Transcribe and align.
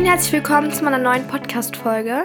und 0.00 0.06
herzlich 0.06 0.32
willkommen 0.32 0.72
zu 0.72 0.82
meiner 0.82 0.96
neuen 0.96 1.28
Podcast-Folge. 1.28 2.24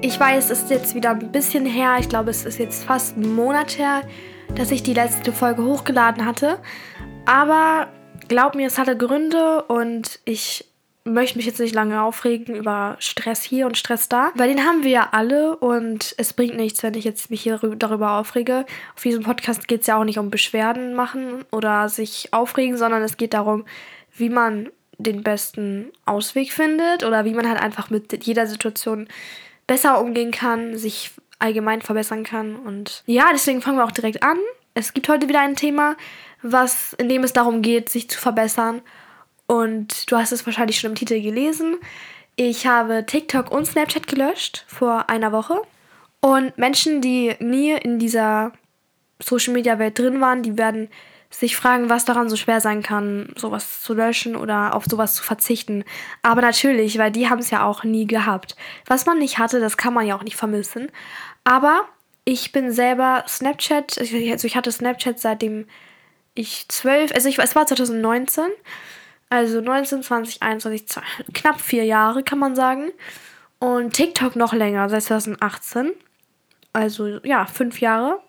Ich 0.00 0.20
weiß, 0.20 0.48
es 0.48 0.62
ist 0.62 0.70
jetzt 0.70 0.94
wieder 0.94 1.10
ein 1.10 1.32
bisschen 1.32 1.66
her. 1.66 1.96
Ich 1.98 2.08
glaube, 2.08 2.30
es 2.30 2.44
ist 2.44 2.60
jetzt 2.60 2.84
fast 2.84 3.16
ein 3.16 3.34
Monat 3.34 3.78
her, 3.78 4.02
dass 4.54 4.70
ich 4.70 4.84
die 4.84 4.94
letzte 4.94 5.32
Folge 5.32 5.64
hochgeladen 5.64 6.24
hatte. 6.24 6.60
Aber 7.26 7.88
glaub 8.28 8.54
mir, 8.54 8.68
es 8.68 8.78
hatte 8.78 8.96
Gründe 8.96 9.64
und 9.64 10.20
ich 10.24 10.66
möchte 11.02 11.36
mich 11.36 11.46
jetzt 11.46 11.58
nicht 11.58 11.74
lange 11.74 12.00
aufregen 12.00 12.54
über 12.54 12.94
Stress 13.00 13.42
hier 13.42 13.66
und 13.66 13.76
Stress 13.76 14.08
da, 14.08 14.30
weil 14.36 14.48
den 14.48 14.64
haben 14.64 14.84
wir 14.84 14.90
ja 14.90 15.08
alle 15.10 15.56
und 15.56 16.14
es 16.16 16.32
bringt 16.32 16.56
nichts, 16.56 16.84
wenn 16.84 16.94
ich 16.94 17.04
jetzt 17.04 17.28
mich 17.28 17.42
hier 17.42 17.58
darüber 17.58 18.20
aufrege. 18.20 18.66
Auf 18.94 19.02
diesem 19.02 19.24
Podcast 19.24 19.66
geht 19.66 19.80
es 19.80 19.88
ja 19.88 19.98
auch 19.98 20.04
nicht 20.04 20.20
um 20.20 20.30
Beschwerden 20.30 20.94
machen 20.94 21.44
oder 21.50 21.88
sich 21.88 22.28
aufregen, 22.32 22.76
sondern 22.76 23.02
es 23.02 23.16
geht 23.16 23.34
darum, 23.34 23.64
wie 24.16 24.28
man 24.28 24.68
den 25.02 25.22
besten 25.22 25.90
Ausweg 26.06 26.52
findet 26.52 27.04
oder 27.04 27.24
wie 27.24 27.34
man 27.34 27.48
halt 27.48 27.60
einfach 27.60 27.90
mit 27.90 28.24
jeder 28.24 28.46
Situation 28.46 29.08
besser 29.66 30.00
umgehen 30.00 30.30
kann, 30.30 30.76
sich 30.76 31.10
allgemein 31.38 31.82
verbessern 31.82 32.24
kann 32.24 32.56
und 32.56 33.02
ja, 33.06 33.26
deswegen 33.32 33.62
fangen 33.62 33.78
wir 33.78 33.84
auch 33.84 33.92
direkt 33.92 34.22
an. 34.22 34.38
Es 34.74 34.94
gibt 34.94 35.08
heute 35.08 35.28
wieder 35.28 35.40
ein 35.40 35.56
Thema, 35.56 35.96
was 36.42 36.92
in 36.94 37.08
dem 37.08 37.24
es 37.24 37.32
darum 37.32 37.62
geht, 37.62 37.88
sich 37.88 38.08
zu 38.10 38.18
verbessern 38.18 38.82
und 39.46 40.10
du 40.10 40.16
hast 40.16 40.30
es 40.30 40.46
wahrscheinlich 40.46 40.78
schon 40.78 40.90
im 40.90 40.96
Titel 40.96 41.20
gelesen. 41.20 41.78
Ich 42.36 42.66
habe 42.66 43.04
TikTok 43.04 43.50
und 43.50 43.66
Snapchat 43.66 44.06
gelöscht 44.06 44.64
vor 44.68 45.10
einer 45.10 45.32
Woche. 45.32 45.60
Und 46.20 46.56
Menschen, 46.56 47.00
die 47.00 47.34
nie 47.40 47.72
in 47.72 47.98
dieser 47.98 48.52
Social 49.20 49.52
Media 49.52 49.78
Welt 49.78 49.98
drin 49.98 50.20
waren, 50.20 50.42
die 50.42 50.56
werden 50.56 50.88
sich 51.30 51.56
fragen, 51.56 51.88
was 51.88 52.04
daran 52.04 52.28
so 52.28 52.36
schwer 52.36 52.60
sein 52.60 52.82
kann, 52.82 53.32
sowas 53.36 53.80
zu 53.82 53.94
löschen 53.94 54.36
oder 54.36 54.74
auf 54.74 54.84
sowas 54.86 55.14
zu 55.14 55.22
verzichten. 55.22 55.84
Aber 56.22 56.40
natürlich, 56.40 56.98
weil 56.98 57.12
die 57.12 57.28
haben 57.28 57.38
es 57.38 57.50
ja 57.50 57.64
auch 57.64 57.84
nie 57.84 58.06
gehabt. 58.06 58.56
Was 58.86 59.06
man 59.06 59.18
nicht 59.18 59.38
hatte, 59.38 59.60
das 59.60 59.76
kann 59.76 59.94
man 59.94 60.06
ja 60.06 60.16
auch 60.16 60.24
nicht 60.24 60.36
vermissen. 60.36 60.90
Aber 61.44 61.84
ich 62.24 62.52
bin 62.52 62.72
selber 62.72 63.24
Snapchat, 63.28 63.98
also 63.98 64.16
ich 64.16 64.56
hatte 64.56 64.72
Snapchat 64.72 65.18
seitdem 65.18 65.66
ich 66.34 66.66
zwölf, 66.68 67.12
also 67.12 67.28
ich, 67.28 67.38
es 67.38 67.54
war 67.56 67.66
2019 67.66 68.44
also 69.30 69.60
19, 69.60 70.02
20, 70.02 70.42
21, 70.42 70.88
2, 70.88 71.00
knapp 71.32 71.60
vier 71.60 71.84
Jahre 71.84 72.22
kann 72.24 72.40
man 72.40 72.56
sagen. 72.56 72.90
Und 73.60 73.94
TikTok 73.94 74.36
noch 74.36 74.52
länger, 74.52 74.88
seit 74.88 75.04
2018. 75.04 75.92
Also 76.72 77.20
ja, 77.22 77.46
fünf 77.46 77.80
Jahre. 77.80 78.20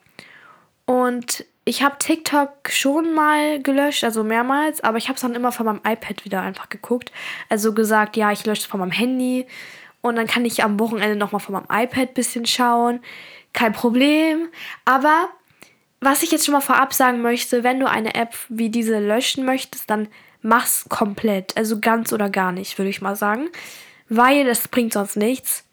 Und 0.86 1.46
ich 1.64 1.84
habe 1.84 1.98
TikTok 2.00 2.70
schon 2.70 3.14
mal 3.14 3.62
gelöscht, 3.62 4.04
also 4.04 4.24
mehrmals, 4.24 4.82
aber 4.82 4.98
ich 4.98 5.08
habe 5.08 5.16
es 5.16 5.22
dann 5.22 5.36
immer 5.36 5.52
von 5.52 5.68
meinem 5.68 5.82
iPad 5.86 6.26
wieder 6.26 6.42
einfach 6.42 6.70
geguckt. 6.70 7.12
Also 7.50 7.74
gesagt, 7.74 8.18
ja, 8.18 8.32
ich 8.32 8.46
lösche 8.46 8.62
es 8.62 8.66
von 8.66 8.80
meinem 8.80 8.92
Handy 8.92 9.46
und 10.02 10.16
dann 10.16 10.28
kann 10.28 10.44
ich 10.44 10.64
am 10.64 10.80
Wochenende 10.80 11.16
nochmal 11.16 11.40
von 11.40 11.54
meinem 11.54 11.84
iPad 11.84 12.10
ein 12.10 12.14
bisschen 12.14 12.46
schauen. 12.46 13.00
Kein 13.54 13.74
Problem. 13.74 14.50
Aber 14.86 15.30
was 16.00 16.24
ich 16.24 16.32
jetzt 16.32 16.46
schon 16.46 16.54
mal 16.54 16.62
vorab 16.62 16.94
sagen 16.94 17.22
möchte, 17.22 17.64
wenn 17.64 17.80
du 17.80 17.88
eine 17.88 18.16
App 18.16 18.36
wie 18.50 18.70
diese 18.70 19.00
löschen 19.00 19.46
möchtest, 19.46 19.90
dann 19.90 20.08
mach's 20.42 20.86
komplett. 20.90 21.56
Also 21.56 21.80
ganz 21.80 22.12
oder 22.12 22.30
gar 22.30 22.52
nicht, 22.52 22.80
würde 22.80 22.90
ich 22.90 23.02
mal 23.02 23.16
sagen. 23.16 23.50
Weil 24.10 24.46
das 24.46 24.68
bringt 24.68 24.94
sonst 24.94 25.16
nichts. 25.16 25.64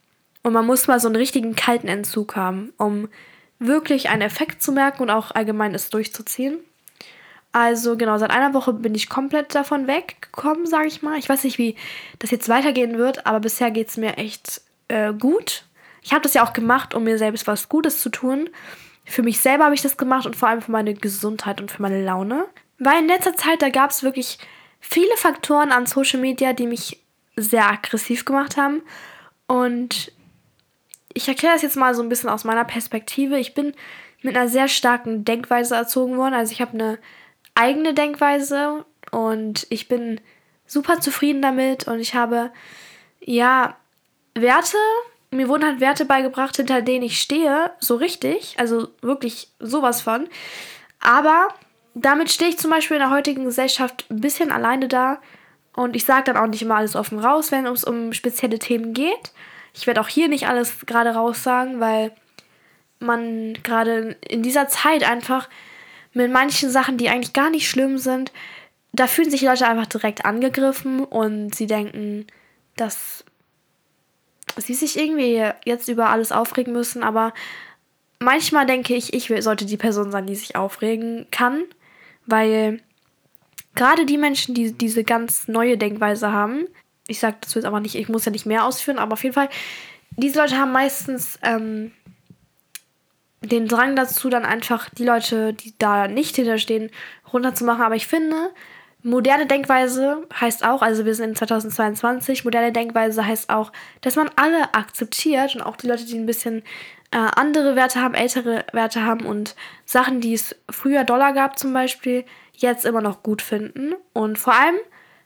Und 0.43 0.53
man 0.53 0.67
muss 0.67 0.87
mal 0.87 1.01
so 1.01 1.09
einen 1.09 1.17
richtigen 1.17 1.57
kalten 1.57 1.89
Entzug 1.89 2.37
haben, 2.37 2.73
um 2.77 3.09
wirklich 3.59 4.09
einen 4.09 4.23
Effekt 4.23 4.63
zu 4.63 4.73
merken 4.73 5.03
und 5.03 5.11
auch 5.11 5.33
allgemein 5.33 5.75
es 5.75 5.91
durchzuziehen. 5.91 6.59
Also 7.53 7.97
genau, 7.97 8.19
seit 8.19 8.31
einer 8.31 8.55
Woche 8.55 8.73
bin 8.73 8.95
ich 8.95 9.09
komplett 9.09 9.55
davon 9.55 9.87
weggekommen, 9.87 10.67
sage 10.67 10.87
ich 10.87 11.03
mal. 11.03 11.19
Ich 11.19 11.29
weiß 11.29 11.45
nicht, 11.45 11.59
wie 11.59 11.77
das 12.19 12.31
jetzt 12.31 12.49
weitergehen 12.49 12.99
wird, 12.99 13.27
aber 13.27 13.41
bisher 13.41 13.71
geht 13.71 13.89
es 13.89 13.97
mir 13.97 14.19
echt 14.19 14.61
äh, 14.89 15.13
gut. 15.13 15.65
Ich 16.03 16.13
habe 16.13 16.23
das 16.23 16.35
ja 16.35 16.45
auch 16.45 16.53
gemacht, 16.53 16.95
um 16.95 17.05
mir 17.05 17.19
selbst 17.19 17.47
was 17.47 17.69
Gutes 17.69 18.01
zu 18.01 18.11
tun. 18.11 18.51
Für 19.05 19.23
mich 19.23 19.41
selber 19.41 19.65
habe 19.65 19.75
ich 19.75 19.83
das 19.83 19.97
gemacht 19.97 20.27
und 20.27 20.37
vor 20.37 20.49
allem 20.49 20.61
für 20.61 20.71
meine 20.71 20.95
Gesundheit 20.95 21.61
und 21.61 21.71
für 21.71 21.83
meine 21.83 22.05
Laune. 22.05 22.45
Weil 22.79 23.01
in 23.01 23.09
letzter 23.09 23.35
Zeit, 23.35 23.63
da 23.63 23.71
gab 23.71 23.91
es 23.91 24.03
wirklich 24.03 24.39
viele 24.81 25.17
Faktoren 25.17 25.73
an 25.73 25.87
Social 25.87 26.21
Media, 26.21 26.53
die 26.53 26.67
mich 26.67 27.03
sehr 27.35 27.69
aggressiv 27.69 28.25
gemacht 28.25 28.57
haben. 28.57 28.83
Und 29.47 30.13
ich 31.15 31.29
erkläre 31.29 31.55
das 31.55 31.63
jetzt 31.63 31.77
mal 31.77 31.95
so 31.95 32.03
ein 32.03 32.09
bisschen 32.09 32.31
aus 32.31 32.45
meiner 32.45 32.65
Perspektive. 32.65 33.39
Ich 33.39 33.55
bin 33.55 33.75
mit 34.23 34.37
einer 34.37 34.49
sehr 34.49 34.69
starken 34.69 35.25
Denkweise 35.25 35.75
erzogen 35.75 36.17
worden. 36.17 36.35
Also 36.35 36.53
ich 36.53 36.61
habe 36.61 36.75
eine 36.75 36.99
eigene 37.55 37.95
Denkweise 37.95 38.85
und 39.11 39.67
ich 39.71 39.89
bin 39.89 40.21
super 40.67 41.01
zufrieden 41.01 41.43
damit 41.43 41.89
und 41.89 41.99
ich 41.99 42.15
habe 42.15 42.51
ja 43.21 43.77
Werte, 44.35 44.77
mir 45.31 45.49
wurden 45.49 45.65
halt 45.65 45.81
Werte 45.81 46.05
beigebracht, 46.05 46.57
hinter 46.57 46.83
denen 46.83 47.05
ich 47.05 47.21
stehe, 47.21 47.73
so 47.81 47.97
richtig, 47.97 48.55
also 48.59 48.89
wirklich 49.01 49.51
sowas 49.59 50.01
von. 50.01 50.29
Aber 51.01 51.49
damit 51.95 52.31
stehe 52.31 52.51
ich 52.51 52.59
zum 52.59 52.71
Beispiel 52.71 52.97
in 52.97 53.03
der 53.03 53.11
heutigen 53.11 53.45
Gesellschaft 53.45 54.07
ein 54.11 54.21
bisschen 54.21 54.53
alleine 54.53 54.89
da. 54.89 55.21
Und 55.75 55.97
ich 55.97 56.05
sage 56.05 56.25
dann 56.25 56.37
auch 56.37 56.47
nicht 56.47 56.63
immer 56.63 56.77
alles 56.77 56.97
offen 56.97 57.19
raus, 57.19 57.53
wenn 57.53 57.67
es 57.67 57.85
um 57.85 58.13
spezielle 58.13 58.59
Themen 58.59 58.95
geht. 58.95 59.33
Ich 59.75 59.87
werde 59.87 60.01
auch 60.01 60.09
hier 60.09 60.29
nicht 60.29 60.49
alles 60.49 60.87
gerade 60.87 61.11
raus 61.11 61.43
sagen, 61.43 61.81
weil 61.81 62.13
man 62.99 63.55
gerade 63.63 64.17
in 64.29 64.43
dieser 64.43 64.69
Zeit 64.69 65.09
einfach 65.09 65.49
mit 66.13 66.33
manchen 66.33 66.71
Sachen, 66.71 66.99
die 66.99 67.09
eigentlich 67.09 67.33
gar 67.33 67.51
nicht 67.51 67.69
schlimm 67.69 67.99
sind, 67.99 68.33
da 68.93 69.07
fühlen 69.07 69.31
sich 69.31 69.43
Leute 69.43 69.67
einfach 69.67 69.87
direkt 69.87 70.25
angegriffen 70.25 71.05
und 71.05 71.55
sie 71.55 71.67
denken, 71.67 72.27
dass 72.77 73.25
sie 74.57 74.75
sich 74.75 74.99
irgendwie 74.99 75.45
jetzt 75.65 75.89
über 75.89 76.09
alles 76.09 76.33
aufregen 76.33 76.73
müssen, 76.73 77.05
aber 77.05 77.33
manchmal 78.19 78.67
denke 78.67 78.95
ich, 78.95 79.13
ich 79.13 79.33
sollte 79.45 79.67
die 79.67 79.77
Person 79.77 80.11
sein, 80.11 80.27
die 80.27 80.35
sich 80.35 80.57
aufregen 80.57 81.27
kann 81.31 81.65
weil 82.29 82.81
gerade 83.75 84.05
die 84.05 84.19
Menschen, 84.19 84.55
die 84.55 84.73
diese 84.73 85.03
ganz 85.03 85.49
neue 85.49 85.79
Denkweise 85.79 86.31
haben, 86.31 86.67
ich 87.09 87.19
sage 87.19 87.39
das 87.41 87.55
jetzt 87.55 87.65
aber 87.65 87.81
nicht, 87.81 87.97
ich 87.97 88.09
muss 88.09 88.25
ja 88.25 88.31
nicht 88.31 88.47
mehr 88.47 88.65
ausführen, 88.65 88.99
aber 88.99 89.15
auf 89.15 89.23
jeden 89.25 89.35
Fall, 89.35 89.49
diese 90.11 90.39
Leute 90.39 90.57
haben 90.57 90.73
meistens 90.73 91.39
ähm, 91.43 91.93
den 93.43 93.67
Drang 93.67 93.97
dazu, 93.97 94.29
dann 94.29 94.45
einfach 94.45 94.91
die 94.91 95.05
Leute, 95.05 95.55
die 95.55 95.75
da 95.79 96.09
nicht 96.09 96.37
hinterstehen, 96.37 96.91
runterzumachen. 97.33 97.83
Aber 97.83 97.95
ich 97.95 98.07
finde, 98.07 98.51
moderne 99.03 99.47
Denkweise 99.47 100.27
heißt 100.41 100.65
auch, 100.65 100.83
also 100.83 101.05
wir 101.05 101.15
sind 101.15 101.31
in 101.31 101.37
2022, 101.37 102.45
moderne 102.45 102.73
Denkweise 102.73 103.27
heißt 103.27 103.51
auch, 103.51 103.73
dass 104.01 104.17
man 104.17 104.31
alle 104.37 104.75
akzeptiert 104.75 105.55
und 105.55 105.63
auch 105.63 105.77
die 105.77 105.87
Leute, 105.87 106.05
die 106.05 106.19
ein 106.19 106.27
bisschen 106.27 106.63
äh, 107.11 107.17
andere 107.17 107.77
Werte 107.77 108.01
haben, 108.01 108.15
ältere 108.15 108.65
Werte 108.73 109.05
haben 109.05 109.25
und 109.25 109.55
Sachen, 109.85 110.21
die 110.21 110.35
es 110.35 110.57
früher 110.69 111.05
Dollar 111.05 111.33
gab 111.33 111.59
zum 111.59 111.73
Beispiel, 111.73 112.25
jetzt 112.55 112.85
immer 112.85 113.01
noch 113.01 113.23
gut 113.23 113.41
finden. 113.41 113.95
Und 114.13 114.39
vor 114.39 114.55
allem, 114.55 114.77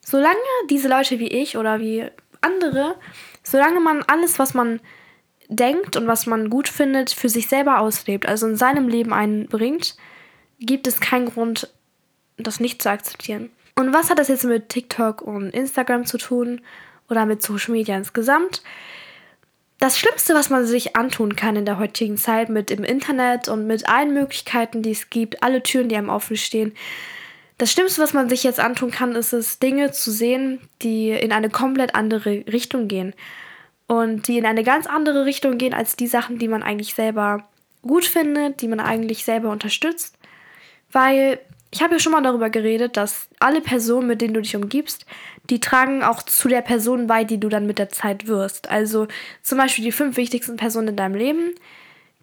solange 0.05 0.37
diese 0.71 0.89
Leute 0.89 1.19
wie 1.19 1.29
ich 1.29 1.57
oder 1.57 1.81
wie 1.81 2.07
andere, 2.41 2.97
solange 3.43 3.81
man 3.81 4.03
alles, 4.03 4.39
was 4.39 4.55
man 4.55 4.81
denkt 5.49 5.97
und 5.97 6.07
was 6.07 6.27
man 6.27 6.51
gut 6.51 6.69
findet, 6.69 7.11
für 7.11 7.29
sich 7.29 7.49
selber 7.49 7.81
auslebt, 7.81 8.27
also 8.27 8.47
in 8.47 8.57
seinem 8.57 8.89
Leben 8.89 9.13
einbringt, 9.13 9.97
gibt 10.59 10.87
es 10.87 11.01
keinen 11.01 11.27
Grund, 11.27 11.73
das 12.37 12.61
nicht 12.61 12.83
zu 12.83 12.91
akzeptieren. 12.91 13.51
Und 13.77 13.93
was 13.93 14.11
hat 14.11 14.19
das 14.19 14.29
jetzt 14.29 14.45
mit 14.45 14.69
TikTok 14.69 15.23
und 15.23 15.51
Instagram 15.51 16.07
zu 16.07 16.19
tun 16.19 16.61
oder 17.09 17.27
mit 17.27 17.43
Social 17.43 17.73
Media 17.73 17.97
insgesamt? 17.97 18.63
das 19.83 19.99
Schlimmste, 19.99 20.34
was 20.34 20.49
man 20.49 20.65
sich 20.65 20.95
antun 20.95 21.34
kann 21.34 21.57
in 21.57 21.65
der 21.65 21.77
heutigen 21.77 22.17
Zeit 22.17 22.49
mit 22.49 22.71
dem 22.71 22.84
Internet 22.84 23.49
und 23.49 23.67
mit 23.67 23.89
allen 23.89 24.15
Möglichkeiten, 24.15 24.81
die 24.81 24.93
es 24.93 25.11
gibt, 25.11 25.43
alle 25.43 25.61
Türen, 25.61 25.89
die 25.89 25.97
einem 25.97 26.09
offen 26.09 26.37
stehen, 26.37 26.73
das 27.62 27.71
Schlimmste, 27.71 28.03
was 28.03 28.12
man 28.12 28.28
sich 28.28 28.43
jetzt 28.43 28.59
antun 28.59 28.91
kann, 28.91 29.15
ist 29.15 29.33
es, 29.33 29.61
Dinge 29.61 29.93
zu 29.93 30.11
sehen, 30.11 30.59
die 30.83 31.11
in 31.11 31.31
eine 31.31 31.48
komplett 31.48 31.95
andere 31.95 32.45
Richtung 32.53 32.89
gehen. 32.89 33.15
Und 33.86 34.27
die 34.27 34.36
in 34.36 34.47
eine 34.47 34.65
ganz 34.65 34.89
andere 34.89 35.27
Richtung 35.27 35.59
gehen 35.59 35.72
als 35.72 35.95
die 35.95 36.09
Sachen, 36.09 36.41
die 36.41 36.48
man 36.48 36.65
eigentlich 36.65 36.95
selber 36.95 37.48
gut 37.83 38.04
findet, 38.04 38.63
die 38.63 38.66
man 38.66 38.81
eigentlich 38.81 39.25
selber 39.25 39.51
unterstützt. 39.51 40.19
Weil 40.91 41.39
ich 41.71 41.84
habe 41.84 41.95
ja 41.95 42.01
schon 42.01 42.10
mal 42.10 42.21
darüber 42.21 42.51
geredet, 42.51 42.97
dass 42.97 43.28
alle 43.39 43.60
Personen, 43.60 44.09
mit 44.09 44.21
denen 44.22 44.34
du 44.34 44.42
dich 44.42 44.57
umgibst, 44.57 45.07
die 45.48 45.60
tragen 45.60 46.03
auch 46.03 46.25
zu 46.25 46.48
der 46.48 46.63
Person 46.63 47.07
bei, 47.07 47.22
die 47.22 47.39
du 47.39 47.48
dann 47.48 47.69
mit 47.69 47.78
der 47.78 47.91
Zeit 47.91 48.27
wirst. 48.27 48.69
Also 48.72 49.07
zum 49.41 49.59
Beispiel 49.59 49.84
die 49.84 49.92
fünf 49.92 50.16
wichtigsten 50.16 50.57
Personen 50.57 50.89
in 50.89 50.97
deinem 50.97 51.15
Leben, 51.15 51.54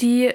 die 0.02 0.34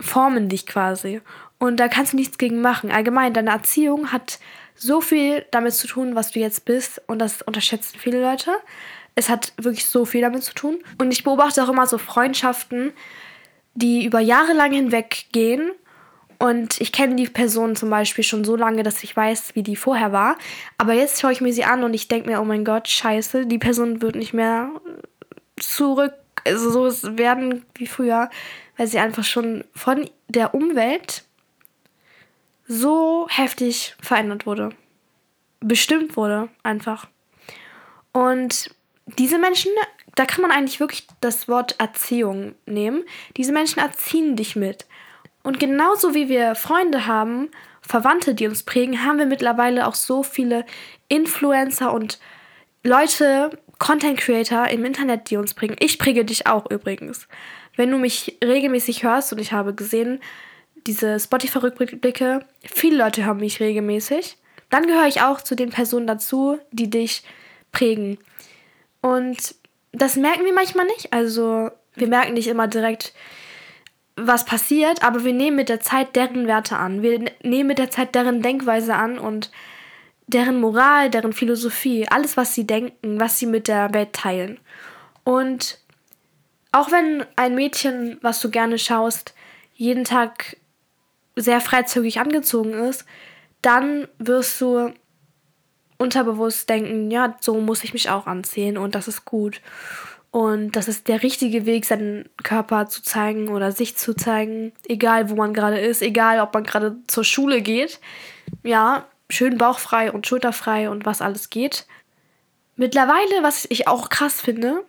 formen 0.00 0.48
dich 0.48 0.64
quasi. 0.64 1.20
Und 1.58 1.78
da 1.78 1.88
kannst 1.88 2.12
du 2.12 2.16
nichts 2.16 2.38
gegen 2.38 2.60
machen. 2.60 2.90
Allgemein, 2.90 3.32
deine 3.32 3.50
Erziehung 3.50 4.12
hat 4.12 4.38
so 4.74 5.00
viel 5.00 5.44
damit 5.50 5.74
zu 5.74 5.86
tun, 5.86 6.14
was 6.14 6.32
du 6.32 6.40
jetzt 6.40 6.64
bist. 6.64 7.00
Und 7.06 7.18
das 7.18 7.42
unterschätzen 7.42 7.98
viele 7.98 8.20
Leute. 8.20 8.50
Es 9.14 9.28
hat 9.28 9.54
wirklich 9.56 9.86
so 9.86 10.04
viel 10.04 10.20
damit 10.20 10.44
zu 10.44 10.54
tun. 10.54 10.78
Und 10.98 11.12
ich 11.12 11.24
beobachte 11.24 11.62
auch 11.64 11.70
immer 11.70 11.86
so 11.86 11.98
Freundschaften, 11.98 12.92
die 13.74 14.04
über 14.04 14.20
Jahre 14.20 14.52
lang 14.52 14.72
hinweg 14.72 15.26
gehen 15.32 15.72
Und 16.38 16.80
ich 16.80 16.92
kenne 16.92 17.16
die 17.16 17.28
Person 17.28 17.76
zum 17.76 17.90
Beispiel 17.90 18.24
schon 18.24 18.44
so 18.44 18.56
lange, 18.56 18.82
dass 18.82 19.02
ich 19.02 19.16
weiß, 19.16 19.54
wie 19.54 19.62
die 19.62 19.76
vorher 19.76 20.12
war. 20.12 20.36
Aber 20.78 20.92
jetzt 20.92 21.20
schaue 21.20 21.32
ich 21.32 21.40
mir 21.40 21.52
sie 21.52 21.64
an 21.64 21.82
und 21.82 21.94
ich 21.94 22.08
denke 22.08 22.28
mir, 22.28 22.40
oh 22.40 22.44
mein 22.44 22.64
Gott, 22.64 22.88
scheiße, 22.88 23.46
die 23.46 23.58
Person 23.58 24.02
wird 24.02 24.16
nicht 24.16 24.34
mehr 24.34 24.70
zurück, 25.58 26.14
also 26.44 26.90
so 26.90 27.16
werden 27.18 27.64
wie 27.74 27.86
früher, 27.86 28.28
weil 28.76 28.86
sie 28.86 28.98
einfach 28.98 29.24
schon 29.24 29.64
von 29.74 30.08
der 30.28 30.54
Umwelt 30.54 31.24
so 32.66 33.26
heftig 33.28 33.94
verändert 34.00 34.46
wurde. 34.46 34.70
Bestimmt 35.60 36.16
wurde, 36.16 36.48
einfach. 36.62 37.08
Und 38.12 38.70
diese 39.18 39.38
Menschen, 39.38 39.70
da 40.14 40.24
kann 40.26 40.42
man 40.42 40.50
eigentlich 40.50 40.80
wirklich 40.80 41.06
das 41.20 41.48
Wort 41.48 41.76
Erziehung 41.78 42.54
nehmen. 42.66 43.04
Diese 43.36 43.52
Menschen 43.52 43.80
erziehen 43.80 44.36
dich 44.36 44.56
mit. 44.56 44.86
Und 45.42 45.60
genauso 45.60 46.14
wie 46.14 46.28
wir 46.28 46.54
Freunde 46.56 47.06
haben, 47.06 47.50
Verwandte, 47.82 48.34
die 48.34 48.48
uns 48.48 48.64
prägen, 48.64 49.04
haben 49.04 49.18
wir 49.18 49.26
mittlerweile 49.26 49.86
auch 49.86 49.94
so 49.94 50.24
viele 50.24 50.66
Influencer 51.08 51.92
und 51.92 52.18
Leute, 52.82 53.50
Content 53.78 54.18
Creator 54.18 54.68
im 54.68 54.84
Internet, 54.84 55.30
die 55.30 55.36
uns 55.36 55.54
prägen. 55.54 55.76
Ich 55.78 55.98
präge 55.98 56.24
dich 56.24 56.46
auch 56.46 56.68
übrigens. 56.70 57.28
Wenn 57.76 57.90
du 57.90 57.98
mich 57.98 58.38
regelmäßig 58.42 59.04
hörst 59.04 59.32
und 59.32 59.38
ich 59.38 59.52
habe 59.52 59.74
gesehen, 59.74 60.20
diese 60.86 61.18
Spotify-Rückblicke, 61.18 62.44
viele 62.62 62.98
Leute 62.98 63.24
hören 63.24 63.38
mich 63.38 63.60
regelmäßig, 63.60 64.38
dann 64.70 64.86
gehöre 64.86 65.06
ich 65.06 65.22
auch 65.22 65.40
zu 65.40 65.54
den 65.54 65.70
Personen 65.70 66.06
dazu, 66.06 66.58
die 66.72 66.90
dich 66.90 67.22
prägen. 67.72 68.18
Und 69.00 69.54
das 69.92 70.16
merken 70.16 70.44
wir 70.44 70.52
manchmal 70.52 70.86
nicht. 70.86 71.12
Also 71.12 71.70
wir 71.94 72.08
merken 72.08 72.34
nicht 72.34 72.48
immer 72.48 72.66
direkt, 72.68 73.12
was 74.16 74.44
passiert, 74.44 75.02
aber 75.02 75.24
wir 75.24 75.32
nehmen 75.32 75.56
mit 75.56 75.68
der 75.68 75.80
Zeit 75.80 76.16
deren 76.16 76.46
Werte 76.46 76.76
an. 76.76 77.02
Wir 77.02 77.30
nehmen 77.42 77.68
mit 77.68 77.78
der 77.78 77.90
Zeit 77.90 78.14
deren 78.14 78.42
Denkweise 78.42 78.94
an 78.94 79.18
und 79.18 79.50
deren 80.26 80.60
Moral, 80.60 81.10
deren 81.10 81.32
Philosophie, 81.32 82.08
alles, 82.08 82.36
was 82.36 82.54
sie 82.54 82.66
denken, 82.66 83.20
was 83.20 83.38
sie 83.38 83.46
mit 83.46 83.68
der 83.68 83.92
Welt 83.94 84.12
teilen. 84.12 84.58
Und 85.22 85.78
auch 86.72 86.90
wenn 86.90 87.24
ein 87.36 87.54
Mädchen, 87.54 88.18
was 88.22 88.40
du 88.40 88.50
gerne 88.50 88.78
schaust, 88.78 89.34
jeden 89.74 90.04
Tag 90.04 90.56
sehr 91.36 91.60
freizügig 91.60 92.18
angezogen 92.18 92.72
ist, 92.72 93.04
dann 93.62 94.08
wirst 94.18 94.60
du 94.60 94.92
unterbewusst 95.98 96.68
denken, 96.68 97.10
ja, 97.10 97.36
so 97.40 97.60
muss 97.60 97.84
ich 97.84 97.92
mich 97.92 98.10
auch 98.10 98.26
anziehen 98.26 98.76
und 98.76 98.94
das 98.94 99.08
ist 99.08 99.24
gut. 99.24 99.60
Und 100.30 100.72
das 100.72 100.88
ist 100.88 101.08
der 101.08 101.22
richtige 101.22 101.64
Weg, 101.64 101.86
seinen 101.86 102.28
Körper 102.42 102.88
zu 102.88 103.02
zeigen 103.02 103.48
oder 103.48 103.72
sich 103.72 103.96
zu 103.96 104.14
zeigen, 104.14 104.72
egal 104.86 105.30
wo 105.30 105.34
man 105.34 105.54
gerade 105.54 105.78
ist, 105.78 106.02
egal 106.02 106.40
ob 106.40 106.52
man 106.52 106.64
gerade 106.64 106.96
zur 107.06 107.24
Schule 107.24 107.62
geht. 107.62 108.00
Ja, 108.62 109.06
schön 109.30 109.56
bauchfrei 109.56 110.12
und 110.12 110.26
schulterfrei 110.26 110.90
und 110.90 111.06
was 111.06 111.22
alles 111.22 111.48
geht. 111.48 111.86
Mittlerweile, 112.76 113.42
was 113.42 113.66
ich 113.70 113.88
auch 113.88 114.10
krass 114.10 114.40
finde, 114.40 114.84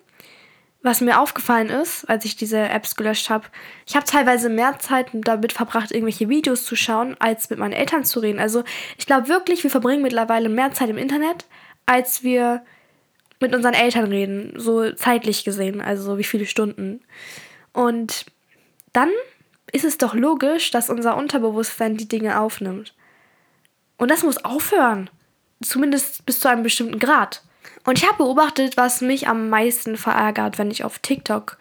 was 0.81 1.01
mir 1.01 1.19
aufgefallen 1.19 1.69
ist, 1.69 2.06
als 2.09 2.24
ich 2.25 2.35
diese 2.35 2.59
Apps 2.59 2.95
gelöscht 2.95 3.29
habe, 3.29 3.47
ich 3.85 3.95
habe 3.95 4.06
teilweise 4.06 4.50
mehr 4.50 4.79
Zeit 4.79 5.07
damit 5.13 5.51
verbracht, 5.51 5.91
irgendwelche 5.91 6.29
Videos 6.29 6.63
zu 6.63 6.75
schauen, 6.75 7.15
als 7.19 7.50
mit 7.50 7.59
meinen 7.59 7.74
Eltern 7.74 8.06
zu 8.06 8.19
reden. 8.19 8.39
Also 8.39 8.63
ich 8.97 9.06
glaube 9.06 9.27
wirklich, 9.27 9.63
wir 9.63 9.71
verbringen 9.71 10.03
mittlerweile 10.03 10.50
mehr 10.50 10.71
Zeit 10.71 10.89
im 10.89 10.97
Internet, 10.97 11.45
als 11.85 12.24
wir 12.24 12.63
mit 13.39 13.56
unseren 13.56 13.74
Eltern 13.74 14.06
reden, 14.06 14.53
so 14.56 14.91
zeitlich 14.94 15.44
gesehen, 15.44 15.81
also 15.81 16.18
wie 16.18 16.24
viele 16.24 16.45
Stunden. 16.45 17.01
Und 17.74 18.25
dann 18.94 19.09
ist 19.71 19.85
es 19.85 19.97
doch 19.97 20.13
logisch, 20.13 20.71
dass 20.71 20.89
unser 20.89 21.18
Unterbewusstsein 21.18 21.97
die 21.97 22.07
Dinge 22.07 22.39
aufnimmt. 22.39 22.95
Und 23.97 24.09
das 24.09 24.24
muss 24.24 24.44
aufhören. 24.44 25.09
Zumindest 25.62 26.25
bis 26.25 26.39
zu 26.39 26.47
einem 26.47 26.63
bestimmten 26.63 27.00
Grad. 27.00 27.44
Und 27.88 27.98
ich 28.00 28.06
habe 28.06 28.18
beobachtet, 28.18 28.75
was 28.75 29.00
mich 29.00 29.30
am 29.30 29.48
meisten 29.48 29.95
verärgert, 29.95 30.57
wenn 30.57 30.69
ich 30.69 30.84
auf 30.84 31.00
TikTok 31.00 31.57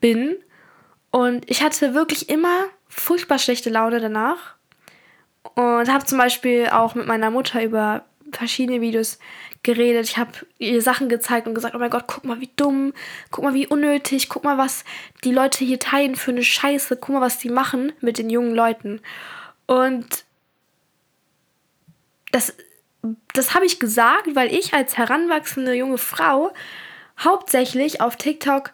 bin. 0.00 0.34
Und 1.12 1.48
ich 1.48 1.62
hatte 1.62 1.94
wirklich 1.94 2.28
immer 2.28 2.64
furchtbar 2.88 3.38
schlechte 3.38 3.70
Laune 3.70 4.00
danach. 4.00 4.56
Und 5.54 5.88
habe 5.88 6.04
zum 6.04 6.18
Beispiel 6.18 6.66
auch 6.66 6.96
mit 6.96 7.06
meiner 7.06 7.30
Mutter 7.30 7.62
über 7.62 8.04
verschiedene 8.32 8.80
Videos 8.80 9.20
geredet. 9.62 10.08
Ich 10.08 10.16
habe 10.16 10.32
ihr 10.58 10.82
Sachen 10.82 11.08
gezeigt 11.08 11.46
und 11.46 11.54
gesagt, 11.54 11.76
oh 11.76 11.78
mein 11.78 11.90
Gott, 11.90 12.08
guck 12.08 12.24
mal, 12.24 12.40
wie 12.40 12.50
dumm, 12.56 12.92
guck 13.30 13.44
mal, 13.44 13.54
wie 13.54 13.68
unnötig, 13.68 14.28
guck 14.28 14.42
mal, 14.42 14.58
was 14.58 14.84
die 15.22 15.30
Leute 15.30 15.64
hier 15.64 15.78
teilen 15.78 16.16
für 16.16 16.32
eine 16.32 16.42
Scheiße, 16.42 16.96
guck 16.96 17.10
mal, 17.10 17.20
was 17.20 17.38
die 17.38 17.50
machen 17.50 17.92
mit 18.00 18.18
den 18.18 18.30
jungen 18.30 18.56
Leuten. 18.56 19.00
Und 19.66 20.24
das, 22.32 22.52
das 23.32 23.54
habe 23.54 23.66
ich 23.66 23.80
gesagt, 23.80 24.34
weil 24.34 24.52
ich 24.52 24.74
als 24.74 24.96
heranwachsende 24.96 25.74
junge 25.74 25.98
Frau 25.98 26.52
hauptsächlich 27.18 28.00
auf 28.00 28.16
TikTok 28.16 28.72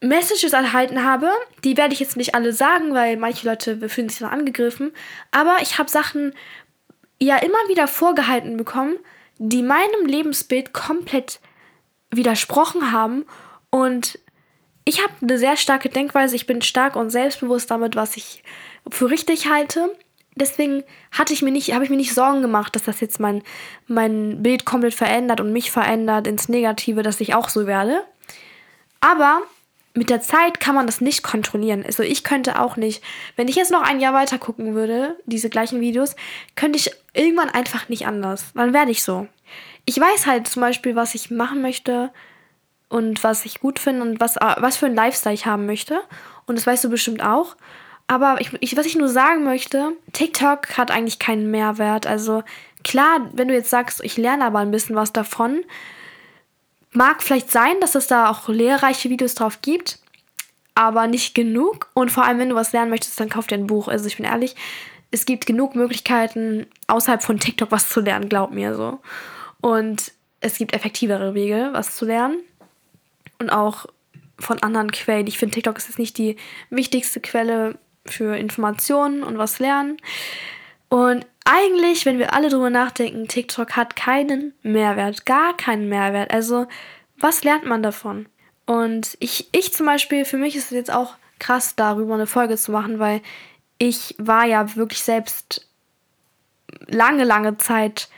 Messages 0.00 0.52
erhalten 0.52 1.04
habe. 1.04 1.30
Die 1.64 1.76
werde 1.76 1.92
ich 1.92 2.00
jetzt 2.00 2.16
nicht 2.16 2.34
alle 2.34 2.52
sagen, 2.52 2.94
weil 2.94 3.16
manche 3.16 3.46
Leute 3.46 3.88
fühlen 3.88 4.08
sich 4.08 4.20
dann 4.20 4.30
angegriffen. 4.30 4.92
Aber 5.30 5.58
ich 5.60 5.78
habe 5.78 5.90
Sachen 5.90 6.34
ja 7.20 7.36
immer 7.36 7.58
wieder 7.68 7.86
vorgehalten 7.86 8.56
bekommen, 8.56 8.96
die 9.38 9.62
meinem 9.62 10.06
Lebensbild 10.06 10.72
komplett 10.72 11.40
widersprochen 12.10 12.92
haben. 12.92 13.26
Und 13.70 14.18
ich 14.84 15.02
habe 15.02 15.12
eine 15.20 15.38
sehr 15.38 15.56
starke 15.56 15.90
Denkweise. 15.90 16.34
Ich 16.36 16.46
bin 16.46 16.62
stark 16.62 16.96
und 16.96 17.10
selbstbewusst 17.10 17.70
damit, 17.70 17.94
was 17.94 18.16
ich 18.16 18.42
für 18.90 19.10
richtig 19.10 19.48
halte. 19.48 19.94
Deswegen 20.40 20.82
hatte 21.12 21.34
ich 21.34 21.42
mir 21.42 21.52
nicht, 21.52 21.74
habe 21.74 21.84
ich 21.84 21.90
mir 21.90 21.96
nicht 21.96 22.14
Sorgen 22.14 22.40
gemacht, 22.40 22.74
dass 22.74 22.84
das 22.84 23.00
jetzt 23.00 23.20
mein, 23.20 23.42
mein 23.86 24.42
Bild 24.42 24.64
komplett 24.64 24.94
verändert 24.94 25.40
und 25.40 25.52
mich 25.52 25.70
verändert 25.70 26.26
ins 26.26 26.48
Negative, 26.48 27.02
dass 27.02 27.20
ich 27.20 27.34
auch 27.34 27.50
so 27.50 27.66
werde. 27.66 28.02
Aber 29.00 29.42
mit 29.92 30.08
der 30.08 30.22
Zeit 30.22 30.58
kann 30.58 30.74
man 30.74 30.86
das 30.86 31.02
nicht 31.02 31.22
kontrollieren. 31.22 31.84
Also 31.84 32.02
ich 32.02 32.24
könnte 32.24 32.58
auch 32.58 32.76
nicht, 32.76 33.02
wenn 33.36 33.48
ich 33.48 33.56
jetzt 33.56 33.70
noch 33.70 33.82
ein 33.82 34.00
Jahr 34.00 34.14
weiter 34.14 34.38
gucken 34.38 34.74
würde, 34.74 35.16
diese 35.26 35.50
gleichen 35.50 35.80
Videos, 35.80 36.16
könnte 36.56 36.78
ich 36.78 36.90
irgendwann 37.12 37.50
einfach 37.50 37.90
nicht 37.90 38.06
anders. 38.06 38.52
Dann 38.54 38.72
werde 38.72 38.92
ich 38.92 39.02
so. 39.02 39.28
Ich 39.84 40.00
weiß 40.00 40.26
halt 40.26 40.48
zum 40.48 40.62
Beispiel, 40.62 40.96
was 40.96 41.14
ich 41.14 41.30
machen 41.30 41.60
möchte 41.60 42.10
und 42.88 43.22
was 43.22 43.44
ich 43.44 43.60
gut 43.60 43.78
finde 43.78 44.02
und 44.02 44.20
was, 44.20 44.36
was 44.36 44.78
für 44.78 44.86
ein 44.86 44.94
Lifestyle 44.94 45.34
ich 45.34 45.44
haben 45.44 45.66
möchte. 45.66 46.00
Und 46.46 46.56
das 46.56 46.66
weißt 46.66 46.84
du 46.84 46.88
bestimmt 46.88 47.22
auch. 47.22 47.56
Aber 48.10 48.40
ich, 48.40 48.50
ich, 48.58 48.76
was 48.76 48.86
ich 48.86 48.96
nur 48.96 49.08
sagen 49.08 49.44
möchte, 49.44 49.92
TikTok 50.12 50.76
hat 50.76 50.90
eigentlich 50.90 51.20
keinen 51.20 51.48
Mehrwert. 51.52 52.08
Also 52.08 52.42
klar, 52.82 53.30
wenn 53.34 53.46
du 53.46 53.54
jetzt 53.54 53.70
sagst, 53.70 54.02
ich 54.02 54.16
lerne 54.16 54.44
aber 54.44 54.58
ein 54.58 54.72
bisschen 54.72 54.96
was 54.96 55.12
davon, 55.12 55.62
mag 56.90 57.22
vielleicht 57.22 57.52
sein, 57.52 57.78
dass 57.80 57.94
es 57.94 58.08
da 58.08 58.28
auch 58.28 58.48
lehrreiche 58.48 59.10
Videos 59.10 59.36
drauf 59.36 59.62
gibt, 59.62 60.00
aber 60.74 61.06
nicht 61.06 61.36
genug. 61.36 61.88
Und 61.94 62.10
vor 62.10 62.24
allem, 62.24 62.40
wenn 62.40 62.48
du 62.48 62.56
was 62.56 62.72
lernen 62.72 62.90
möchtest, 62.90 63.20
dann 63.20 63.28
kauf 63.28 63.46
dir 63.46 63.54
ein 63.54 63.68
Buch. 63.68 63.86
Also 63.86 64.08
ich 64.08 64.16
bin 64.16 64.26
ehrlich, 64.26 64.56
es 65.12 65.24
gibt 65.24 65.46
genug 65.46 65.76
Möglichkeiten, 65.76 66.66
außerhalb 66.88 67.22
von 67.22 67.38
TikTok 67.38 67.70
was 67.70 67.90
zu 67.90 68.00
lernen, 68.00 68.28
glaub 68.28 68.50
mir 68.50 68.74
so. 68.74 68.98
Und 69.60 70.10
es 70.40 70.58
gibt 70.58 70.74
effektivere 70.74 71.34
Wege, 71.34 71.68
was 71.74 71.94
zu 71.94 72.06
lernen. 72.06 72.40
Und 73.38 73.50
auch 73.50 73.86
von 74.40 74.60
anderen 74.64 74.90
Quellen. 74.90 75.28
Ich 75.28 75.38
finde, 75.38 75.54
TikTok 75.54 75.78
ist 75.78 75.86
jetzt 75.86 76.00
nicht 76.00 76.18
die 76.18 76.34
wichtigste 76.70 77.20
Quelle 77.20 77.78
für 78.10 78.36
Informationen 78.36 79.22
und 79.22 79.38
was 79.38 79.58
lernen. 79.58 79.96
Und 80.88 81.26
eigentlich, 81.44 82.04
wenn 82.04 82.18
wir 82.18 82.34
alle 82.34 82.48
drüber 82.48 82.70
nachdenken, 82.70 83.28
TikTok 83.28 83.76
hat 83.76 83.96
keinen 83.96 84.54
Mehrwert, 84.62 85.26
gar 85.26 85.56
keinen 85.56 85.88
Mehrwert. 85.88 86.32
Also, 86.32 86.66
was 87.18 87.44
lernt 87.44 87.66
man 87.66 87.82
davon? 87.82 88.26
Und 88.66 89.16
ich, 89.20 89.48
ich 89.52 89.72
zum 89.72 89.86
Beispiel, 89.86 90.24
für 90.24 90.36
mich 90.36 90.56
ist 90.56 90.66
es 90.66 90.70
jetzt 90.70 90.92
auch 90.92 91.14
krass, 91.38 91.74
darüber 91.76 92.14
eine 92.14 92.26
Folge 92.26 92.56
zu 92.56 92.72
machen, 92.72 92.98
weil 92.98 93.20
ich 93.78 94.14
war 94.18 94.44
ja 94.44 94.76
wirklich 94.76 95.02
selbst 95.02 95.66
lange, 96.86 97.24
lange 97.24 97.56
Zeit 97.56 98.08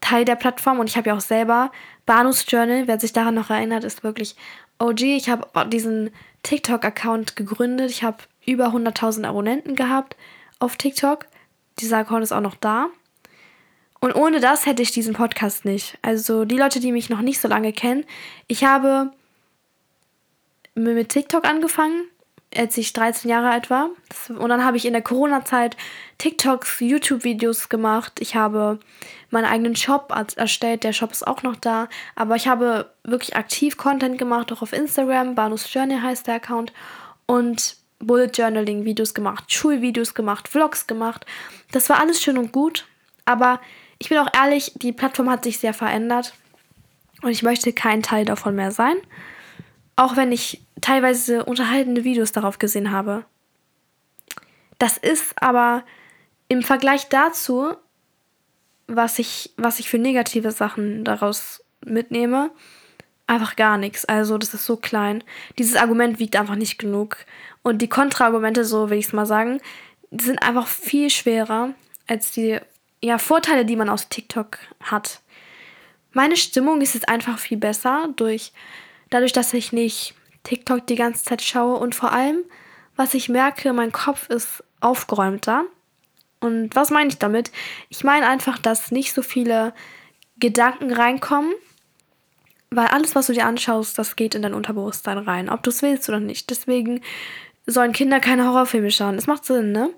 Teil 0.00 0.24
der 0.24 0.36
Plattform 0.36 0.78
und 0.78 0.88
ich 0.88 0.96
habe 0.96 1.08
ja 1.08 1.16
auch 1.16 1.20
selber 1.20 1.72
Banus 2.04 2.44
Journal, 2.46 2.86
wer 2.86 3.00
sich 3.00 3.12
daran 3.12 3.34
noch 3.34 3.50
erinnert, 3.50 3.82
ist 3.82 4.04
wirklich 4.04 4.36
OG. 4.78 5.00
Ich 5.02 5.28
habe 5.28 5.68
diesen 5.68 6.10
TikTok-Account 6.44 7.34
gegründet. 7.34 7.90
Ich 7.90 8.04
habe 8.04 8.18
über 8.46 8.68
100.000 8.68 9.26
Abonnenten 9.26 9.76
gehabt 9.76 10.16
auf 10.58 10.76
TikTok. 10.76 11.26
Dieser 11.78 11.98
Account 11.98 12.22
ist 12.22 12.32
auch 12.32 12.40
noch 12.40 12.56
da. 12.56 12.88
Und 14.00 14.14
ohne 14.14 14.40
das 14.40 14.66
hätte 14.66 14.82
ich 14.82 14.92
diesen 14.92 15.14
Podcast 15.14 15.64
nicht. 15.64 15.98
Also 16.02 16.44
die 16.44 16.56
Leute, 16.56 16.80
die 16.80 16.92
mich 16.92 17.10
noch 17.10 17.20
nicht 17.20 17.40
so 17.40 17.48
lange 17.48 17.72
kennen, 17.72 18.04
ich 18.46 18.64
habe 18.64 19.10
mit 20.74 21.08
TikTok 21.08 21.44
angefangen 21.46 22.04
als 22.54 22.76
ich 22.76 22.92
13 22.92 23.30
Jahre 23.30 23.50
alt 23.50 23.70
war. 23.70 23.90
Und 24.28 24.48
dann 24.48 24.64
habe 24.64 24.76
ich 24.76 24.86
in 24.86 24.92
der 24.92 25.02
Corona-Zeit 25.02 25.76
TikToks, 26.18 26.80
YouTube-Videos 26.80 27.68
gemacht. 27.68 28.20
Ich 28.20 28.34
habe 28.36 28.78
meinen 29.30 29.44
eigenen 29.44 29.76
Shop 29.76 30.12
erstellt. 30.36 30.84
Der 30.84 30.92
Shop 30.92 31.12
ist 31.12 31.26
auch 31.26 31.42
noch 31.42 31.56
da. 31.56 31.88
Aber 32.14 32.36
ich 32.36 32.48
habe 32.48 32.90
wirklich 33.04 33.36
aktiv 33.36 33.76
Content 33.76 34.18
gemacht, 34.18 34.52
auch 34.52 34.62
auf 34.62 34.72
Instagram. 34.72 35.34
Banus 35.34 35.72
Journey 35.72 35.98
heißt 36.00 36.26
der 36.26 36.36
Account. 36.36 36.72
Und 37.26 37.76
Bullet 37.98 38.30
Journaling 38.32 38.84
Videos 38.84 39.14
gemacht, 39.14 39.52
Schulvideos 39.52 40.14
gemacht, 40.14 40.48
Vlogs 40.48 40.86
gemacht. 40.86 41.26
Das 41.72 41.88
war 41.88 42.00
alles 42.00 42.22
schön 42.22 42.38
und 42.38 42.52
gut, 42.52 42.86
aber 43.24 43.60
ich 43.98 44.08
bin 44.08 44.18
auch 44.18 44.32
ehrlich, 44.34 44.72
die 44.76 44.92
Plattform 44.92 45.30
hat 45.30 45.44
sich 45.44 45.58
sehr 45.58 45.74
verändert 45.74 46.34
und 47.22 47.30
ich 47.30 47.42
möchte 47.42 47.72
kein 47.72 48.02
Teil 48.02 48.24
davon 48.24 48.54
mehr 48.54 48.70
sein, 48.70 48.96
auch 49.96 50.16
wenn 50.16 50.32
ich 50.32 50.62
teilweise 50.80 51.44
unterhaltende 51.44 52.04
Videos 52.04 52.32
darauf 52.32 52.58
gesehen 52.58 52.90
habe. 52.90 53.24
Das 54.78 54.98
ist 54.98 55.40
aber 55.42 55.84
im 56.48 56.62
Vergleich 56.62 57.08
dazu, 57.08 57.74
was 58.86 59.18
ich, 59.18 59.52
was 59.56 59.80
ich 59.80 59.88
für 59.88 59.98
negative 59.98 60.52
Sachen 60.52 61.02
daraus 61.02 61.64
mitnehme, 61.84 62.50
einfach 63.26 63.56
gar 63.56 63.78
nichts. 63.78 64.04
Also 64.04 64.38
das 64.38 64.54
ist 64.54 64.66
so 64.66 64.76
klein. 64.76 65.24
Dieses 65.58 65.76
Argument 65.76 66.18
wiegt 66.18 66.36
einfach 66.36 66.54
nicht 66.54 66.78
genug. 66.78 67.16
Und 67.66 67.78
die 67.82 67.88
Kontraargumente, 67.88 68.64
so 68.64 68.90
will 68.90 68.98
ich 68.98 69.06
es 69.06 69.12
mal 69.12 69.26
sagen, 69.26 69.60
sind 70.12 70.40
einfach 70.40 70.68
viel 70.68 71.10
schwerer 71.10 71.74
als 72.06 72.30
die 72.30 72.60
ja, 73.02 73.18
Vorteile, 73.18 73.64
die 73.64 73.74
man 73.74 73.88
aus 73.88 74.08
TikTok 74.08 74.58
hat. 74.84 75.20
Meine 76.12 76.36
Stimmung 76.36 76.80
ist 76.80 76.94
jetzt 76.94 77.08
einfach 77.08 77.40
viel 77.40 77.58
besser 77.58 78.08
durch 78.14 78.52
dadurch, 79.10 79.32
dass 79.32 79.52
ich 79.52 79.72
nicht 79.72 80.14
TikTok 80.44 80.86
die 80.86 80.94
ganze 80.94 81.24
Zeit 81.24 81.42
schaue 81.42 81.78
und 81.78 81.96
vor 81.96 82.12
allem, 82.12 82.44
was 82.94 83.14
ich 83.14 83.28
merke, 83.28 83.72
mein 83.72 83.90
Kopf 83.90 84.30
ist 84.30 84.62
aufgeräumter. 84.78 85.64
Und 86.38 86.76
was 86.76 86.90
meine 86.90 87.08
ich 87.08 87.18
damit? 87.18 87.50
Ich 87.88 88.04
meine 88.04 88.28
einfach, 88.28 88.58
dass 88.58 88.92
nicht 88.92 89.12
so 89.12 89.22
viele 89.22 89.74
Gedanken 90.38 90.92
reinkommen, 90.92 91.52
weil 92.70 92.86
alles, 92.86 93.16
was 93.16 93.26
du 93.26 93.32
dir 93.32 93.46
anschaust, 93.46 93.98
das 93.98 94.14
geht 94.14 94.36
in 94.36 94.42
dein 94.42 94.54
Unterbewusstsein 94.54 95.18
rein, 95.18 95.48
ob 95.50 95.64
du 95.64 95.70
es 95.70 95.82
willst 95.82 96.08
oder 96.08 96.20
nicht. 96.20 96.48
Deswegen 96.50 97.00
sollen 97.66 97.92
Kinder 97.92 98.20
keine 98.20 98.46
Horrorfilme 98.46 98.90
schauen. 98.90 99.16
Das 99.16 99.26
macht 99.26 99.44
Sinn, 99.44 99.72
ne? 99.72 99.90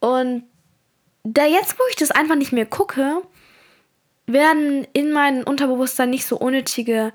Und 0.00 0.44
da 1.24 1.46
jetzt, 1.46 1.78
wo 1.78 1.82
ich 1.90 1.96
das 1.96 2.10
einfach 2.10 2.36
nicht 2.36 2.52
mehr 2.52 2.66
gucke, 2.66 3.22
werden 4.26 4.86
in 4.92 5.12
mein 5.12 5.44
Unterbewusstsein 5.44 6.10
nicht 6.10 6.26
so 6.26 6.36
unnötige 6.36 7.12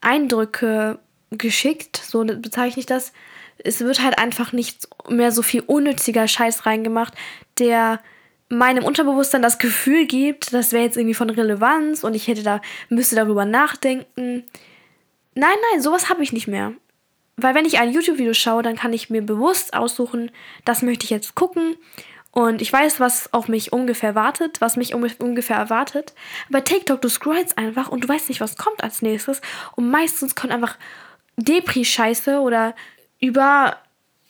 Eindrücke 0.00 0.98
geschickt, 1.30 1.96
so 1.96 2.24
bezeichne 2.24 2.80
ich 2.80 2.86
das. 2.86 3.12
Es 3.58 3.80
wird 3.80 4.02
halt 4.02 4.18
einfach 4.18 4.52
nicht 4.52 4.88
mehr 5.08 5.32
so 5.32 5.42
viel 5.42 5.62
unnütziger 5.62 6.28
Scheiß 6.28 6.66
reingemacht, 6.66 7.14
der 7.58 8.00
meinem 8.48 8.84
Unterbewusstsein 8.84 9.42
das 9.42 9.58
Gefühl 9.58 10.06
gibt, 10.06 10.52
das 10.52 10.72
wäre 10.72 10.84
jetzt 10.84 10.96
irgendwie 10.96 11.14
von 11.14 11.30
Relevanz 11.30 12.04
und 12.04 12.14
ich 12.14 12.28
hätte 12.28 12.42
da, 12.42 12.60
müsste 12.88 13.16
darüber 13.16 13.44
nachdenken. 13.44 14.44
Nein, 15.34 15.56
nein, 15.72 15.82
sowas 15.82 16.10
habe 16.10 16.22
ich 16.22 16.32
nicht 16.32 16.46
mehr. 16.46 16.72
Weil 17.36 17.54
wenn 17.54 17.64
ich 17.64 17.78
ein 17.78 17.92
YouTube-Video 17.92 18.34
schaue, 18.34 18.62
dann 18.62 18.76
kann 18.76 18.92
ich 18.92 19.10
mir 19.10 19.22
bewusst 19.22 19.74
aussuchen, 19.74 20.30
das 20.64 20.82
möchte 20.82 21.04
ich 21.04 21.10
jetzt 21.10 21.34
gucken. 21.34 21.76
Und 22.30 22.60
ich 22.60 22.72
weiß, 22.72 22.98
was 22.98 23.32
auf 23.32 23.46
mich 23.46 23.72
ungefähr 23.72 24.16
wartet, 24.16 24.60
was 24.60 24.76
mich 24.76 24.92
ungefähr 24.94 25.56
erwartet. 25.56 26.14
Bei 26.50 26.60
TikTok, 26.60 27.00
du 27.00 27.08
scrollst 27.08 27.56
einfach 27.56 27.88
und 27.88 28.02
du 28.02 28.08
weißt 28.08 28.28
nicht, 28.28 28.40
was 28.40 28.56
kommt 28.56 28.82
als 28.82 29.02
nächstes. 29.02 29.40
Und 29.76 29.88
meistens 29.88 30.34
kommt 30.34 30.52
einfach 30.52 30.76
Depri-Scheiße 31.36 32.40
oder 32.40 32.74
über, 33.20 33.78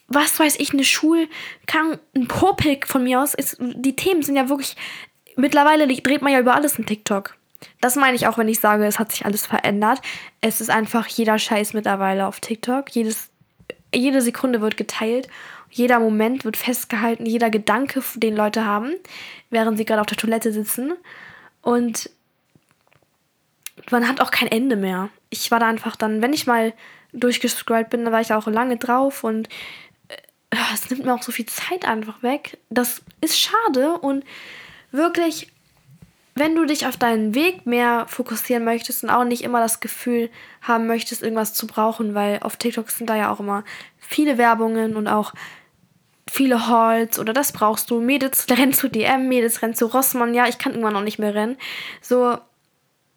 was 0.09 0.39
weiß 0.39 0.57
ich, 0.61 0.75
eine 0.75 0.85
Schul, 0.85 1.29
kann 1.67 1.99
ein 2.15 2.29
Popik 2.29 2.87
von 2.87 3.05
mir 3.05 3.23
aus. 3.23 3.33
Ist, 3.33 3.57
die 3.59 3.97
Themen 3.97 4.23
sind 4.23 4.37
ja 4.37 4.51
wirklich, 4.51 4.77
mittlerweile 5.37 5.87
dreht 5.87 6.21
man 6.21 6.33
ja 6.33 6.41
über 6.41 6.55
alles 6.55 6.79
in 6.79 6.85
TikTok. 6.85 7.37
Das 7.81 7.97
meine 7.97 8.17
ich 8.17 8.27
auch, 8.27 8.39
wenn 8.39 8.49
ich 8.49 8.61
sage, 8.61 8.85
es 8.87 8.99
hat 8.99 9.13
sich 9.13 9.25
alles 9.25 9.47
verändert. 9.47 10.01
Es 10.41 10.61
ist 10.61 10.71
einfach 10.71 11.07
jeder 11.07 11.39
Scheiß 11.39 11.73
mittlerweile 11.75 12.27
auf 12.27 12.41
TikTok. 12.41 12.91
Jedes, 12.91 13.31
jede 13.95 14.23
Sekunde 14.23 14.61
wird 14.61 14.77
geteilt. 14.77 15.29
Jeder 15.71 15.99
Moment 15.99 16.45
wird 16.45 16.57
festgehalten, 16.57 17.27
jeder 17.27 17.51
Gedanke, 17.51 18.01
den 18.15 18.37
Leute 18.37 18.65
haben, 18.65 18.93
während 19.51 19.77
sie 19.77 19.85
gerade 19.85 20.01
auf 20.01 20.07
der 20.07 20.17
Toilette 20.17 20.53
sitzen. 20.53 20.93
Und 21.63 22.11
man 23.91 24.09
hat 24.09 24.21
auch 24.21 24.31
kein 24.31 24.49
Ende 24.49 24.77
mehr. 24.77 25.11
Ich 25.31 25.51
war 25.51 25.59
da 25.59 25.67
einfach 25.67 25.97
dann, 25.97 26.23
wenn 26.23 26.33
ich 26.33 26.47
mal 26.47 26.73
durchgescrollt 27.13 27.91
bin, 27.91 28.05
da 28.05 28.13
war 28.13 28.21
ich 28.21 28.33
auch 28.33 28.47
lange 28.47 28.77
drauf 28.77 29.25
und 29.25 29.49
äh, 30.09 30.57
es 30.73 30.91
nimmt 30.91 31.05
mir 31.05 31.15
auch 31.15 31.23
so 31.23 31.33
viel 31.33 31.47
Zeit 31.47 31.87
einfach 31.87 32.23
weg. 32.23 32.59
Das 32.71 33.03
ist 33.21 33.39
schade 33.39 33.99
und 33.99 34.25
wirklich 34.91 35.53
wenn 36.35 36.57
du 36.57 36.65
dich 36.65 36.87
auf 36.87 36.97
deinen 36.97 37.35
Weg 37.35 37.65
mehr 37.65 38.07
fokussieren 38.09 38.65
möchtest 38.65 39.05
und 39.05 39.11
auch 39.11 39.25
nicht 39.25 39.45
immer 39.45 39.61
das 39.61 39.81
Gefühl 39.81 40.31
haben 40.63 40.87
möchtest, 40.87 41.23
irgendwas 41.23 41.55
zu 41.55 41.67
brauchen, 41.67 42.15
weil 42.15 42.41
auf 42.41 42.57
TikTok 42.57 42.91
sind 42.91 43.09
da 43.09 43.17
ja 43.17 43.31
auch 43.31 43.41
immer 43.41 43.65
viele 43.99 44.37
Werbungen 44.37 44.97
und 44.97 45.07
auch 45.07 45.33
viele 46.29 46.67
Halls 46.67 47.19
oder 47.19 47.33
das 47.33 47.53
brauchst 47.53 47.91
du. 47.91 48.01
Mädels 48.01 48.47
rennen 48.51 48.73
zu 48.73 48.89
DM, 48.89 49.29
Mädels 49.29 49.63
rennen 49.63 49.75
zu 49.75 49.87
Rossmann. 49.87 50.35
Ja, 50.35 50.49
ich 50.49 50.59
kann 50.59 50.73
irgendwann 50.73 50.95
noch 50.95 51.03
nicht 51.03 51.19
mehr 51.19 51.35
rennen. 51.35 51.57
So, 52.01 52.37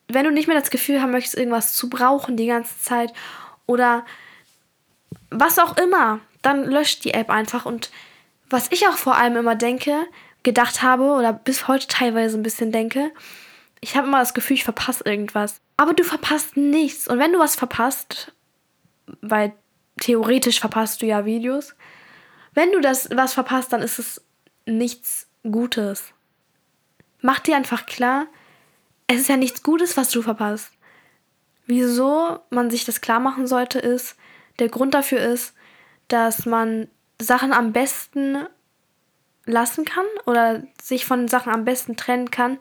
wenn 0.07 0.25
du 0.25 0.31
nicht 0.31 0.47
mehr 0.47 0.59
das 0.59 0.69
Gefühl 0.69 1.01
haben 1.01 1.11
möchtest, 1.11 1.37
irgendwas 1.37 1.73
zu 1.73 1.89
brauchen 1.89 2.37
die 2.37 2.47
ganze 2.47 2.79
Zeit 2.79 3.13
oder 3.65 4.05
was 5.29 5.59
auch 5.59 5.77
immer, 5.77 6.19
dann 6.41 6.65
löscht 6.65 7.03
die 7.03 7.13
App 7.13 7.29
einfach. 7.29 7.65
Und 7.65 7.89
was 8.49 8.71
ich 8.71 8.87
auch 8.87 8.97
vor 8.97 9.17
allem 9.17 9.35
immer 9.37 9.55
denke, 9.55 10.05
gedacht 10.43 10.81
habe 10.81 11.03
oder 11.03 11.33
bis 11.33 11.67
heute 11.67 11.87
teilweise 11.87 12.37
ein 12.37 12.43
bisschen 12.43 12.71
denke, 12.71 13.11
ich 13.81 13.95
habe 13.95 14.07
immer 14.07 14.19
das 14.19 14.33
Gefühl, 14.33 14.55
ich 14.55 14.63
verpasse 14.63 15.03
irgendwas. 15.05 15.61
Aber 15.77 15.93
du 15.93 16.03
verpasst 16.03 16.57
nichts. 16.57 17.07
Und 17.07 17.19
wenn 17.19 17.33
du 17.33 17.39
was 17.39 17.55
verpasst, 17.55 18.33
weil 19.21 19.53
theoretisch 19.99 20.59
verpasst 20.59 21.01
du 21.01 21.05
ja 21.05 21.25
Videos, 21.25 21.75
wenn 22.53 22.71
du 22.71 22.81
das 22.81 23.09
was 23.11 23.33
verpasst, 23.33 23.71
dann 23.73 23.81
ist 23.81 23.99
es 23.99 24.21
nichts 24.65 25.27
Gutes. 25.43 26.13
Mach 27.21 27.39
dir 27.39 27.55
einfach 27.55 27.85
klar, 27.85 28.27
es 29.07 29.21
ist 29.21 29.29
ja 29.29 29.37
nichts 29.37 29.63
Gutes, 29.63 29.95
was 29.95 30.09
du 30.09 30.21
verpasst. 30.21 30.71
Wieso 31.65 32.39
man 32.49 32.69
sich 32.69 32.85
das 32.85 33.01
klar 33.01 33.19
machen 33.19 33.47
sollte, 33.47 33.79
ist, 33.79 34.15
der 34.59 34.69
Grund 34.69 34.93
dafür 34.93 35.19
ist, 35.19 35.53
dass 36.07 36.45
man 36.45 36.87
Sachen 37.21 37.53
am 37.53 37.73
besten 37.73 38.47
lassen 39.47 39.85
kann 39.85 40.05
oder 40.25 40.61
sich 40.81 41.05
von 41.05 41.27
Sachen 41.27 41.51
am 41.51 41.65
besten 41.65 41.95
trennen 41.95 42.29
kann, 42.29 42.59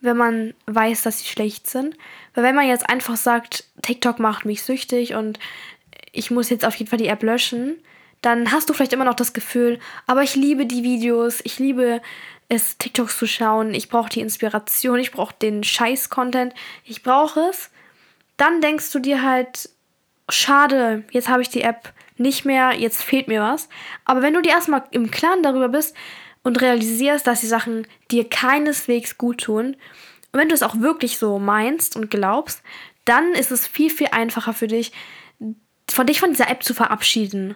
wenn 0.00 0.16
man 0.16 0.54
weiß, 0.66 1.02
dass 1.02 1.20
sie 1.20 1.26
schlecht 1.26 1.68
sind. 1.68 1.96
Weil 2.34 2.44
wenn 2.44 2.54
man 2.54 2.68
jetzt 2.68 2.88
einfach 2.90 3.16
sagt, 3.16 3.64
TikTok 3.82 4.18
macht 4.18 4.44
mich 4.44 4.62
süchtig 4.62 5.14
und 5.14 5.38
ich 6.12 6.30
muss 6.30 6.50
jetzt 6.50 6.64
auf 6.64 6.76
jeden 6.76 6.90
Fall 6.90 6.98
die 6.98 7.08
App 7.08 7.22
löschen, 7.22 7.76
dann 8.20 8.52
hast 8.52 8.68
du 8.68 8.74
vielleicht 8.74 8.92
immer 8.92 9.04
noch 9.04 9.14
das 9.14 9.32
Gefühl, 9.32 9.78
aber 10.06 10.22
ich 10.22 10.34
liebe 10.34 10.66
die 10.66 10.82
Videos, 10.82 11.40
ich 11.44 11.58
liebe 11.58 12.00
es, 12.48 12.78
TikToks 12.78 13.18
zu 13.18 13.26
schauen, 13.26 13.74
ich 13.74 13.88
brauche 13.88 14.10
die 14.10 14.20
Inspiration, 14.20 14.98
ich 14.98 15.12
brauche 15.12 15.34
den 15.40 15.64
Scheiß-Content, 15.64 16.54
ich 16.84 17.02
brauche 17.02 17.40
es. 17.50 17.70
Dann 18.36 18.60
denkst 18.60 18.90
du 18.92 18.98
dir 18.98 19.22
halt, 19.22 19.68
schade, 20.28 21.04
jetzt 21.10 21.28
habe 21.28 21.42
ich 21.42 21.48
die 21.48 21.62
App 21.62 21.92
nicht 22.16 22.44
mehr, 22.44 22.72
jetzt 22.72 23.02
fehlt 23.02 23.28
mir 23.28 23.42
was. 23.42 23.68
Aber 24.04 24.22
wenn 24.22 24.34
du 24.34 24.42
dir 24.42 24.52
erstmal 24.52 24.84
im 24.90 25.10
Klaren 25.10 25.42
darüber 25.42 25.68
bist, 25.68 25.94
und 26.44 26.60
realisierst, 26.60 27.26
dass 27.26 27.40
die 27.40 27.48
Sachen 27.48 27.86
dir 28.10 28.28
keineswegs 28.28 29.18
gut 29.18 29.42
tun, 29.42 29.76
und 30.34 30.40
wenn 30.40 30.48
du 30.48 30.54
es 30.54 30.64
auch 30.64 30.80
wirklich 30.80 31.18
so 31.18 31.38
meinst 31.38 31.94
und 31.94 32.10
glaubst, 32.10 32.60
dann 33.04 33.34
ist 33.34 33.52
es 33.52 33.68
viel, 33.68 33.88
viel 33.88 34.08
einfacher 34.10 34.52
für 34.52 34.66
dich, 34.66 34.90
von 35.88 36.06
dich 36.06 36.18
von 36.18 36.30
dieser 36.30 36.50
App 36.50 36.64
zu 36.64 36.74
verabschieden. 36.74 37.54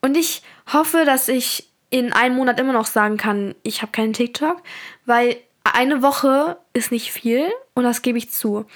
Und 0.00 0.16
ich 0.16 0.42
hoffe, 0.72 1.04
dass 1.04 1.26
ich 1.26 1.68
in 1.90 2.12
einem 2.12 2.36
Monat 2.36 2.60
immer 2.60 2.72
noch 2.72 2.86
sagen 2.86 3.16
kann, 3.16 3.56
ich 3.64 3.82
habe 3.82 3.90
keinen 3.90 4.12
TikTok, 4.12 4.62
weil 5.06 5.36
eine 5.64 6.02
Woche 6.02 6.56
ist 6.72 6.92
nicht 6.92 7.10
viel 7.10 7.50
und 7.74 7.82
das 7.82 8.02
gebe 8.02 8.18
ich 8.18 8.30
zu. 8.30 8.66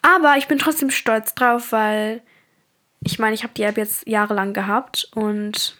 Aber 0.00 0.36
ich 0.36 0.46
bin 0.46 0.58
trotzdem 0.58 0.90
stolz 0.90 1.34
drauf, 1.34 1.72
weil 1.72 2.22
ich 3.00 3.18
meine, 3.18 3.34
ich 3.34 3.42
habe 3.42 3.54
die 3.54 3.62
App 3.62 3.76
jetzt 3.76 4.06
jahrelang 4.06 4.52
gehabt 4.52 5.10
und 5.14 5.76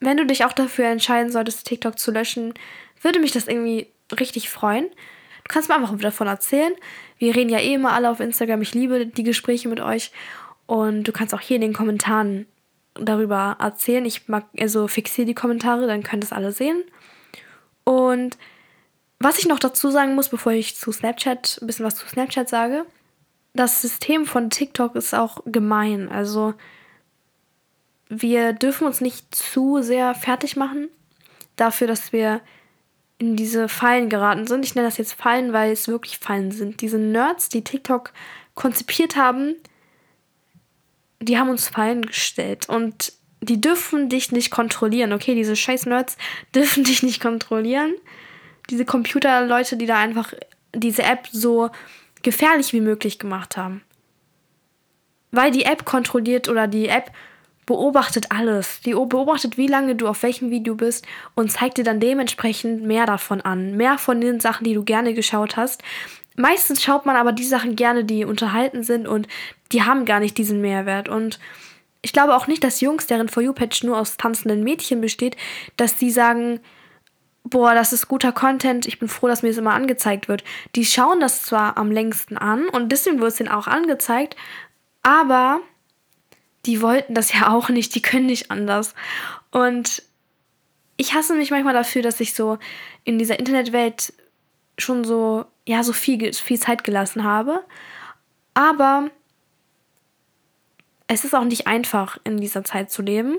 wenn 0.00 0.16
du 0.16 0.26
dich 0.26 0.44
auch 0.44 0.52
dafür 0.52 0.86
entscheiden 0.86 1.32
solltest, 1.32 1.66
TikTok 1.66 1.98
zu 1.98 2.10
löschen, 2.10 2.54
würde 3.00 3.20
mich 3.20 3.32
das 3.32 3.48
irgendwie 3.48 3.88
richtig 4.18 4.50
freuen. 4.50 4.88
Du 5.44 5.54
kannst 5.54 5.68
mir 5.68 5.76
einfach 5.76 5.96
davon 5.98 6.26
erzählen. 6.26 6.72
Wir 7.18 7.34
reden 7.34 7.50
ja 7.50 7.58
eh 7.58 7.74
immer 7.74 7.92
alle 7.92 8.10
auf 8.10 8.20
Instagram. 8.20 8.62
Ich 8.62 8.74
liebe 8.74 9.06
die 9.06 9.22
Gespräche 9.22 9.68
mit 9.68 9.80
euch. 9.80 10.12
Und 10.66 11.04
du 11.04 11.12
kannst 11.12 11.34
auch 11.34 11.40
hier 11.40 11.56
in 11.56 11.62
den 11.62 11.72
Kommentaren 11.72 12.46
darüber 12.94 13.56
erzählen. 13.58 14.04
Ich 14.04 14.28
mag, 14.28 14.44
also 14.58 14.88
fixiere 14.88 15.26
die 15.26 15.34
Kommentare, 15.34 15.86
dann 15.86 16.02
könnt 16.02 16.24
ihr 16.24 16.36
alle 16.36 16.52
sehen. 16.52 16.82
Und 17.84 18.36
was 19.18 19.38
ich 19.38 19.48
noch 19.48 19.58
dazu 19.58 19.90
sagen 19.90 20.14
muss, 20.14 20.28
bevor 20.28 20.52
ich 20.52 20.76
zu 20.76 20.92
Snapchat, 20.92 21.58
ein 21.60 21.66
bisschen 21.66 21.86
was 21.86 21.96
zu 21.96 22.06
Snapchat 22.06 22.48
sage, 22.48 22.84
das 23.54 23.80
System 23.80 24.26
von 24.26 24.50
TikTok 24.50 24.94
ist 24.94 25.14
auch 25.14 25.42
gemein. 25.46 26.08
Also 26.08 26.54
wir 28.08 28.52
dürfen 28.52 28.86
uns 28.86 29.00
nicht 29.00 29.34
zu 29.34 29.82
sehr 29.82 30.14
fertig 30.14 30.56
machen 30.56 30.88
dafür, 31.56 31.86
dass 31.86 32.12
wir 32.12 32.40
in 33.18 33.36
diese 33.36 33.68
Fallen 33.68 34.08
geraten 34.08 34.46
sind. 34.46 34.64
Ich 34.64 34.74
nenne 34.74 34.86
das 34.86 34.96
jetzt 34.96 35.12
Fallen, 35.12 35.52
weil 35.52 35.72
es 35.72 35.88
wirklich 35.88 36.18
Fallen 36.18 36.52
sind. 36.52 36.80
Diese 36.80 36.98
Nerds, 36.98 37.48
die 37.48 37.64
TikTok 37.64 38.12
konzipiert 38.54 39.16
haben, 39.16 39.56
die 41.20 41.36
haben 41.36 41.50
uns 41.50 41.68
Fallen 41.68 42.02
gestellt. 42.02 42.68
Und 42.68 43.12
die 43.40 43.60
dürfen 43.60 44.08
dich 44.08 44.32
nicht 44.32 44.50
kontrollieren, 44.50 45.12
okay? 45.12 45.34
Diese 45.34 45.56
scheiß 45.56 45.86
Nerds 45.86 46.16
dürfen 46.54 46.84
dich 46.84 47.02
nicht 47.02 47.20
kontrollieren. 47.20 47.94
Diese 48.70 48.84
Computerleute, 48.84 49.76
die 49.76 49.86
da 49.86 49.98
einfach 49.98 50.32
diese 50.74 51.02
App 51.02 51.28
so 51.32 51.70
gefährlich 52.22 52.72
wie 52.72 52.80
möglich 52.80 53.18
gemacht 53.18 53.56
haben. 53.56 53.82
Weil 55.30 55.50
die 55.50 55.64
App 55.64 55.84
kontrolliert 55.84 56.48
oder 56.48 56.66
die 56.66 56.88
App 56.88 57.10
beobachtet 57.68 58.32
alles. 58.32 58.80
Die 58.80 58.92
beobachtet, 58.92 59.58
wie 59.58 59.66
lange 59.66 59.94
du 59.94 60.08
auf 60.08 60.22
welchem 60.22 60.50
Video 60.50 60.74
bist 60.74 61.06
und 61.34 61.52
zeigt 61.52 61.76
dir 61.76 61.84
dann 61.84 62.00
dementsprechend 62.00 62.82
mehr 62.82 63.04
davon 63.04 63.42
an. 63.42 63.76
Mehr 63.76 63.98
von 63.98 64.22
den 64.22 64.40
Sachen, 64.40 64.64
die 64.64 64.72
du 64.72 64.84
gerne 64.84 65.12
geschaut 65.12 65.58
hast. 65.58 65.82
Meistens 66.34 66.82
schaut 66.82 67.04
man 67.04 67.14
aber 67.14 67.32
die 67.32 67.44
Sachen 67.44 67.76
gerne, 67.76 68.04
die 68.04 68.24
unterhalten 68.24 68.84
sind 68.84 69.06
und 69.06 69.28
die 69.70 69.82
haben 69.82 70.06
gar 70.06 70.18
nicht 70.18 70.38
diesen 70.38 70.62
Mehrwert. 70.62 71.10
Und 71.10 71.38
ich 72.00 72.14
glaube 72.14 72.34
auch 72.34 72.46
nicht, 72.46 72.64
dass 72.64 72.80
Jungs, 72.80 73.06
deren 73.06 73.28
For 73.28 73.42
You-Patch 73.42 73.84
nur 73.84 73.98
aus 73.98 74.16
tanzenden 74.16 74.64
Mädchen 74.64 75.02
besteht, 75.02 75.36
dass 75.76 75.94
die 75.96 76.10
sagen, 76.10 76.60
boah, 77.44 77.74
das 77.74 77.92
ist 77.92 78.08
guter 78.08 78.32
Content, 78.32 78.86
ich 78.86 78.98
bin 78.98 79.08
froh, 79.08 79.28
dass 79.28 79.42
mir 79.42 79.50
das 79.50 79.58
immer 79.58 79.74
angezeigt 79.74 80.26
wird. 80.26 80.42
Die 80.74 80.86
schauen 80.86 81.20
das 81.20 81.42
zwar 81.42 81.76
am 81.76 81.90
längsten 81.92 82.38
an 82.38 82.66
und 82.70 82.92
deswegen 82.92 83.20
wird 83.20 83.32
es 83.32 83.40
ihnen 83.40 83.50
auch 83.50 83.66
angezeigt, 83.66 84.36
aber 85.02 85.60
die 86.66 86.82
wollten 86.82 87.14
das 87.14 87.32
ja 87.32 87.50
auch 87.50 87.68
nicht, 87.68 87.94
die 87.94 88.02
können 88.02 88.26
nicht 88.26 88.50
anders. 88.50 88.94
Und 89.50 90.02
ich 90.96 91.14
hasse 91.14 91.34
mich 91.34 91.50
manchmal 91.50 91.74
dafür, 91.74 92.02
dass 92.02 92.20
ich 92.20 92.34
so 92.34 92.58
in 93.04 93.18
dieser 93.18 93.38
Internetwelt 93.38 94.12
schon 94.78 95.04
so, 95.04 95.44
ja, 95.66 95.82
so 95.82 95.92
viel, 95.92 96.32
viel 96.32 96.58
Zeit 96.58 96.84
gelassen 96.84 97.24
habe. 97.24 97.64
Aber 98.54 99.10
es 101.06 101.24
ist 101.24 101.34
auch 101.34 101.44
nicht 101.44 101.66
einfach, 101.66 102.18
in 102.24 102.38
dieser 102.38 102.64
Zeit 102.64 102.90
zu 102.90 103.02
leben. 103.02 103.38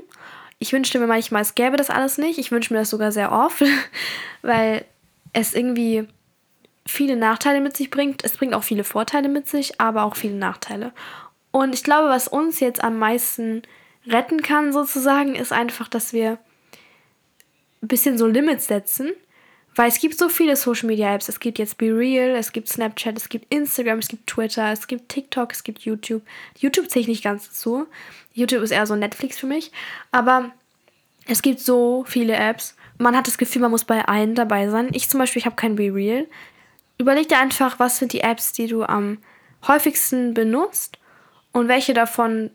Ich 0.57 0.73
wünschte 0.73 0.99
mir 0.99 1.07
manchmal, 1.07 1.41
es 1.41 1.55
gäbe 1.55 1.77
das 1.77 1.89
alles 1.89 2.17
nicht. 2.17 2.39
Ich 2.39 2.51
wünsche 2.51 2.73
mir 2.73 2.79
das 2.79 2.89
sogar 2.89 3.11
sehr 3.11 3.31
oft, 3.31 3.63
weil 4.41 4.85
es 5.33 5.53
irgendwie 5.53 6.07
viele 6.85 7.15
Nachteile 7.15 7.61
mit 7.61 7.77
sich 7.77 7.91
bringt. 7.91 8.23
Es 8.23 8.37
bringt 8.37 8.53
auch 8.53 8.63
viele 8.63 8.83
Vorteile 8.83 9.29
mit 9.29 9.47
sich, 9.47 9.79
aber 9.79 10.03
auch 10.03 10.15
viele 10.15 10.35
Nachteile. 10.35 10.91
Und 11.51 11.73
ich 11.73 11.83
glaube, 11.83 12.09
was 12.09 12.27
uns 12.27 12.59
jetzt 12.59 12.83
am 12.83 12.97
meisten 12.99 13.63
retten 14.05 14.41
kann, 14.41 14.71
sozusagen, 14.71 15.35
ist 15.35 15.51
einfach, 15.51 15.87
dass 15.87 16.13
wir 16.13 16.37
ein 17.81 17.87
bisschen 17.87 18.17
so 18.17 18.27
Limits 18.27 18.67
setzen 18.67 19.13
weil 19.79 19.87
es 19.87 19.99
gibt 20.01 20.17
so 20.17 20.27
viele 20.27 20.57
Social 20.57 20.87
Media 20.87 21.15
Apps. 21.15 21.29
Es 21.29 21.39
gibt 21.39 21.57
jetzt 21.57 21.77
Be 21.77 21.95
Real, 21.95 22.31
es 22.35 22.51
gibt 22.51 22.67
Snapchat, 22.67 23.15
es 23.15 23.29
gibt 23.29 23.53
Instagram, 23.53 23.99
es 23.99 24.09
gibt 24.09 24.27
Twitter, 24.27 24.73
es 24.73 24.87
gibt 24.87 25.07
TikTok, 25.07 25.53
es 25.53 25.63
gibt 25.63 25.83
YouTube. 25.83 26.21
YouTube 26.57 26.89
zähle 26.89 27.03
ich 27.03 27.07
nicht 27.07 27.23
ganz 27.23 27.47
dazu. 27.47 27.87
YouTube 28.33 28.61
ist 28.61 28.71
eher 28.71 28.85
so 28.85 28.97
Netflix 28.97 29.37
für 29.37 29.47
mich. 29.47 29.71
Aber 30.11 30.51
es 31.27 31.41
gibt 31.41 31.61
so 31.61 32.03
viele 32.05 32.35
Apps. 32.35 32.75
Man 32.97 33.15
hat 33.15 33.27
das 33.27 33.37
Gefühl, 33.37 33.61
man 33.61 33.71
muss 33.71 33.85
bei 33.85 34.03
allen 34.03 34.35
dabei 34.35 34.67
sein. 34.67 34.89
Ich 34.91 35.07
zum 35.07 35.17
Beispiel, 35.17 35.39
ich 35.39 35.45
habe 35.45 35.55
kein 35.55 35.77
Be 35.77 35.93
Real. 35.93 36.27
Überleg 36.97 37.29
dir 37.29 37.39
einfach, 37.39 37.79
was 37.79 37.99
sind 37.99 38.11
die 38.11 38.19
Apps, 38.19 38.51
die 38.51 38.67
du 38.67 38.83
am 38.83 39.19
häufigsten 39.65 40.33
benutzt 40.33 40.98
und 41.51 41.67
welche 41.67 41.93
davon 41.93 42.51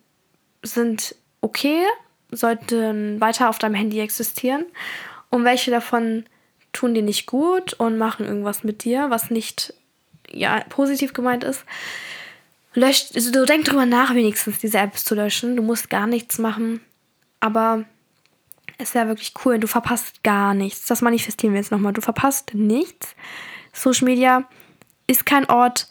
sind 0.63 1.15
okay, 1.41 1.83
sollten 2.31 3.21
weiter 3.21 3.49
auf 3.49 3.59
deinem 3.59 3.75
Handy 3.75 4.01
existieren 4.01 4.65
und 5.31 5.45
welche 5.45 5.71
davon 5.71 6.25
tun 6.73 6.95
dir 6.95 7.03
nicht 7.03 7.27
gut 7.27 7.75
und 7.75 7.99
machen 7.99 8.27
irgendwas 8.27 8.65
mit 8.65 8.85
dir, 8.85 9.11
was 9.11 9.31
nicht 9.31 9.75
ja, 10.31 10.61
positiv 10.69 11.13
gemeint 11.13 11.45
ist. 11.45 11.65
Löscht, 12.75 13.15
also 13.15 13.31
du 13.31 13.47
denk 13.47 13.65
drüber 13.65 13.87
nach, 13.87 14.15
wenigstens 14.15 14.59
diese 14.59 14.79
Apps 14.79 15.05
zu 15.05 15.15
löschen. 15.15 15.57
Du 15.57 15.63
musst 15.63 15.91
gar 15.91 16.09
nichts 16.09 16.39
machen. 16.39 16.81
Aber 17.39 17.85
es 18.79 18.95
wäre 18.95 19.07
wirklich 19.07 19.33
cool. 19.45 19.59
Du 19.59 19.69
verpasst 19.69 20.25
gar 20.25 20.55
nichts. 20.55 20.87
Das 20.87 21.01
manifestieren 21.01 21.55
wir 21.55 21.61
jetzt 21.61 21.71
nochmal. 21.71 21.93
Du 21.93 22.01
verpasst 22.01 22.53
nichts. 22.55 23.15
Social 23.73 24.07
Media 24.07 24.49
ist 25.07 25.25
kein 25.25 25.49
Ort, 25.49 25.89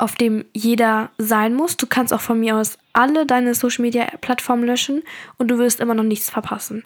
auf 0.00 0.14
dem 0.14 0.44
jeder 0.54 1.10
sein 1.18 1.54
muss. 1.54 1.76
Du 1.76 1.86
kannst 1.86 2.12
auch 2.12 2.20
von 2.20 2.40
mir 2.40 2.56
aus 2.56 2.78
alle 2.92 3.26
deine 3.26 3.54
Social 3.54 3.82
Media 3.82 4.06
Plattformen 4.20 4.64
löschen 4.64 5.02
und 5.36 5.48
du 5.48 5.58
wirst 5.58 5.80
immer 5.80 5.94
noch 5.94 6.04
nichts 6.04 6.30
verpassen. 6.30 6.84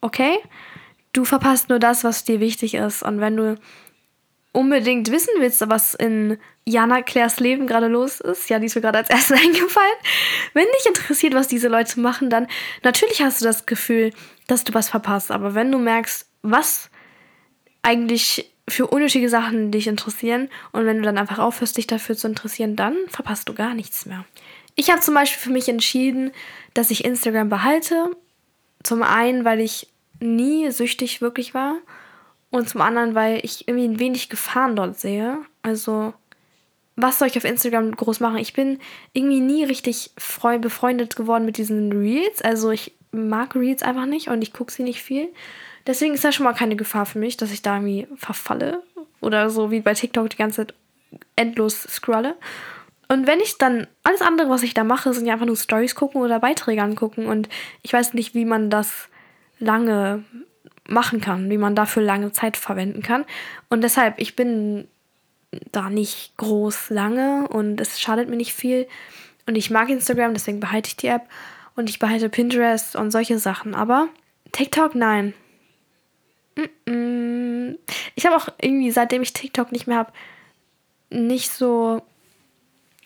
Okay? 0.00 0.38
Du 1.12 1.24
verpasst 1.24 1.68
nur 1.68 1.78
das, 1.78 2.04
was 2.04 2.24
dir 2.24 2.40
wichtig 2.40 2.74
ist. 2.74 3.02
Und 3.02 3.20
wenn 3.20 3.36
du 3.36 3.58
unbedingt 4.52 5.10
wissen 5.10 5.32
willst, 5.38 5.66
was 5.68 5.94
in 5.94 6.38
Jana 6.66 7.00
Claires 7.00 7.40
Leben 7.40 7.66
gerade 7.66 7.88
los 7.88 8.20
ist, 8.20 8.50
ja, 8.50 8.58
die 8.58 8.66
ist 8.66 8.74
mir 8.74 8.82
gerade 8.82 8.98
als 8.98 9.10
erstes 9.10 9.40
eingefallen. 9.44 9.96
Wenn 10.52 10.66
dich 10.76 10.86
interessiert, 10.86 11.34
was 11.34 11.48
diese 11.48 11.68
Leute 11.68 12.00
machen, 12.00 12.28
dann 12.28 12.48
natürlich 12.82 13.22
hast 13.22 13.40
du 13.40 13.46
das 13.46 13.64
Gefühl, 13.64 14.12
dass 14.46 14.64
du 14.64 14.74
was 14.74 14.90
verpasst. 14.90 15.30
Aber 15.30 15.54
wenn 15.54 15.72
du 15.72 15.78
merkst, 15.78 16.28
was 16.42 16.90
eigentlich 17.82 18.51
für 18.68 18.86
unnötige 18.86 19.28
Sachen 19.28 19.70
dich 19.70 19.86
interessieren 19.86 20.48
und 20.72 20.86
wenn 20.86 20.98
du 20.98 21.02
dann 21.02 21.18
einfach 21.18 21.38
aufhörst, 21.38 21.76
dich 21.76 21.86
dafür 21.86 22.16
zu 22.16 22.28
interessieren, 22.28 22.76
dann 22.76 22.96
verpasst 23.08 23.48
du 23.48 23.54
gar 23.54 23.74
nichts 23.74 24.06
mehr. 24.06 24.24
Ich 24.74 24.90
habe 24.90 25.00
zum 25.00 25.14
Beispiel 25.14 25.40
für 25.40 25.50
mich 25.50 25.68
entschieden, 25.68 26.32
dass 26.74 26.90
ich 26.90 27.04
Instagram 27.04 27.48
behalte. 27.48 28.10
Zum 28.82 29.02
einen, 29.02 29.44
weil 29.44 29.60
ich 29.60 29.88
nie 30.20 30.70
süchtig 30.70 31.20
wirklich 31.20 31.54
war. 31.54 31.76
Und 32.50 32.68
zum 32.68 32.80
anderen, 32.80 33.14
weil 33.14 33.40
ich 33.42 33.68
irgendwie 33.68 33.88
ein 33.88 33.98
wenig 33.98 34.28
Gefahren 34.28 34.76
dort 34.76 34.98
sehe. 34.98 35.38
Also, 35.62 36.14
was 36.96 37.18
soll 37.18 37.28
ich 37.28 37.36
auf 37.36 37.44
Instagram 37.44 37.94
groß 37.94 38.20
machen? 38.20 38.38
Ich 38.38 38.52
bin 38.52 38.78
irgendwie 39.12 39.40
nie 39.40 39.64
richtig 39.64 40.12
befreundet 40.60 41.16
geworden 41.16 41.44
mit 41.44 41.56
diesen 41.56 41.92
Reels. 41.92 42.42
Also, 42.42 42.70
ich 42.70 42.92
mag 43.10 43.54
Reels 43.54 43.82
einfach 43.82 44.06
nicht 44.06 44.28
und 44.28 44.42
ich 44.42 44.52
gucke 44.52 44.72
sie 44.72 44.82
nicht 44.82 45.02
viel. 45.02 45.28
Deswegen 45.86 46.14
ist 46.14 46.24
da 46.24 46.32
schon 46.32 46.44
mal 46.44 46.52
keine 46.52 46.76
Gefahr 46.76 47.06
für 47.06 47.18
mich, 47.18 47.36
dass 47.36 47.52
ich 47.52 47.62
da 47.62 47.76
irgendwie 47.76 48.06
verfalle. 48.16 48.82
Oder 49.20 49.50
so 49.50 49.70
wie 49.70 49.80
bei 49.80 49.94
TikTok 49.94 50.30
die 50.30 50.36
ganze 50.36 50.66
Zeit 50.66 50.74
endlos 51.36 51.82
scrolle. 51.82 52.36
Und 53.08 53.26
wenn 53.26 53.40
ich 53.40 53.58
dann, 53.58 53.86
alles 54.04 54.22
andere, 54.22 54.48
was 54.48 54.62
ich 54.62 54.74
da 54.74 54.84
mache, 54.84 55.12
sind 55.12 55.26
ja 55.26 55.34
einfach 55.34 55.46
nur 55.46 55.56
Stories 55.56 55.94
gucken 55.94 56.22
oder 56.22 56.40
Beiträge 56.40 56.82
angucken. 56.82 57.26
Und 57.26 57.48
ich 57.82 57.92
weiß 57.92 58.14
nicht, 58.14 58.34
wie 58.34 58.44
man 58.44 58.70
das 58.70 59.08
lange 59.58 60.24
machen 60.88 61.20
kann, 61.20 61.50
wie 61.50 61.58
man 61.58 61.74
dafür 61.74 62.02
lange 62.02 62.32
Zeit 62.32 62.56
verwenden 62.56 63.02
kann. 63.02 63.24
Und 63.68 63.82
deshalb, 63.82 64.18
ich 64.18 64.34
bin 64.34 64.88
da 65.70 65.90
nicht 65.90 66.36
groß 66.38 66.90
lange 66.90 67.46
und 67.48 67.80
es 67.80 68.00
schadet 68.00 68.28
mir 68.28 68.36
nicht 68.36 68.54
viel. 68.54 68.88
Und 69.46 69.56
ich 69.56 69.70
mag 69.70 69.88
Instagram, 69.90 70.34
deswegen 70.34 70.60
behalte 70.60 70.88
ich 70.88 70.96
die 70.96 71.08
App. 71.08 71.22
Und 71.74 71.90
ich 71.90 71.98
behalte 71.98 72.28
Pinterest 72.28 72.96
und 72.96 73.10
solche 73.10 73.38
Sachen. 73.38 73.74
Aber 73.74 74.08
TikTok, 74.52 74.94
nein. 74.94 75.34
Ich 78.14 78.26
habe 78.26 78.36
auch 78.36 78.48
irgendwie, 78.60 78.90
seitdem 78.90 79.22
ich 79.22 79.32
TikTok 79.32 79.72
nicht 79.72 79.86
mehr 79.86 79.98
habe, 79.98 80.12
nicht 81.10 81.50
so 81.50 82.02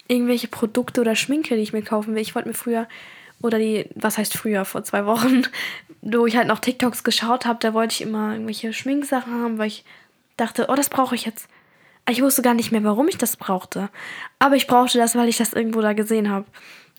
irgendwelche 0.09 0.49
Produkte 0.49 1.01
oder 1.01 1.17
Schminke, 1.17 1.57
die 1.57 1.63
ich 1.63 1.73
mir 1.73 1.83
kaufen 1.83 2.15
will. 2.15 2.23
Ich 2.23 2.35
wollte 2.35 2.49
mir 2.49 2.55
früher 2.55 2.89
oder 3.43 3.59
die, 3.59 3.87
was 3.95 4.19
heißt 4.19 4.37
früher, 4.37 4.65
vor 4.65 4.83
zwei 4.85 5.05
Wochen, 5.07 5.43
wo 6.01 6.27
ich 6.27 6.37
halt 6.37 6.49
noch 6.49 6.59
TikToks 6.59 7.05
geschaut 7.05 7.47
habe, 7.47 7.59
da 7.61 7.75
wollte 7.75 7.93
ich 7.95 8.01
immer 8.03 8.33
irgendwelche 8.33 8.73
Schminksachen 8.73 9.33
haben, 9.35 9.59
weil 9.59 9.69
ich 9.69 9.85
dachte, 10.37 10.67
oh, 10.69 10.75
das 10.75 10.89
brauche 10.89 11.15
ich 11.15 11.25
jetzt. 11.25 11.49
Ich 12.09 12.23
wusste 12.23 12.43
gar 12.43 12.55
nicht 12.55 12.71
mehr, 12.71 12.85
warum 12.85 13.09
ich 13.09 13.19
das 13.19 13.37
brauchte. 13.37 13.89
Aber 14.39 14.55
ich 14.55 14.67
brauchte 14.67 14.99
das, 14.99 15.17
weil 15.17 15.29
ich 15.29 15.39
das 15.39 15.53
irgendwo 15.53 15.81
da 15.81 15.93
gesehen 15.93 16.31
habe. 16.31 16.47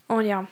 Und 0.06 0.26
ja. 0.26 0.46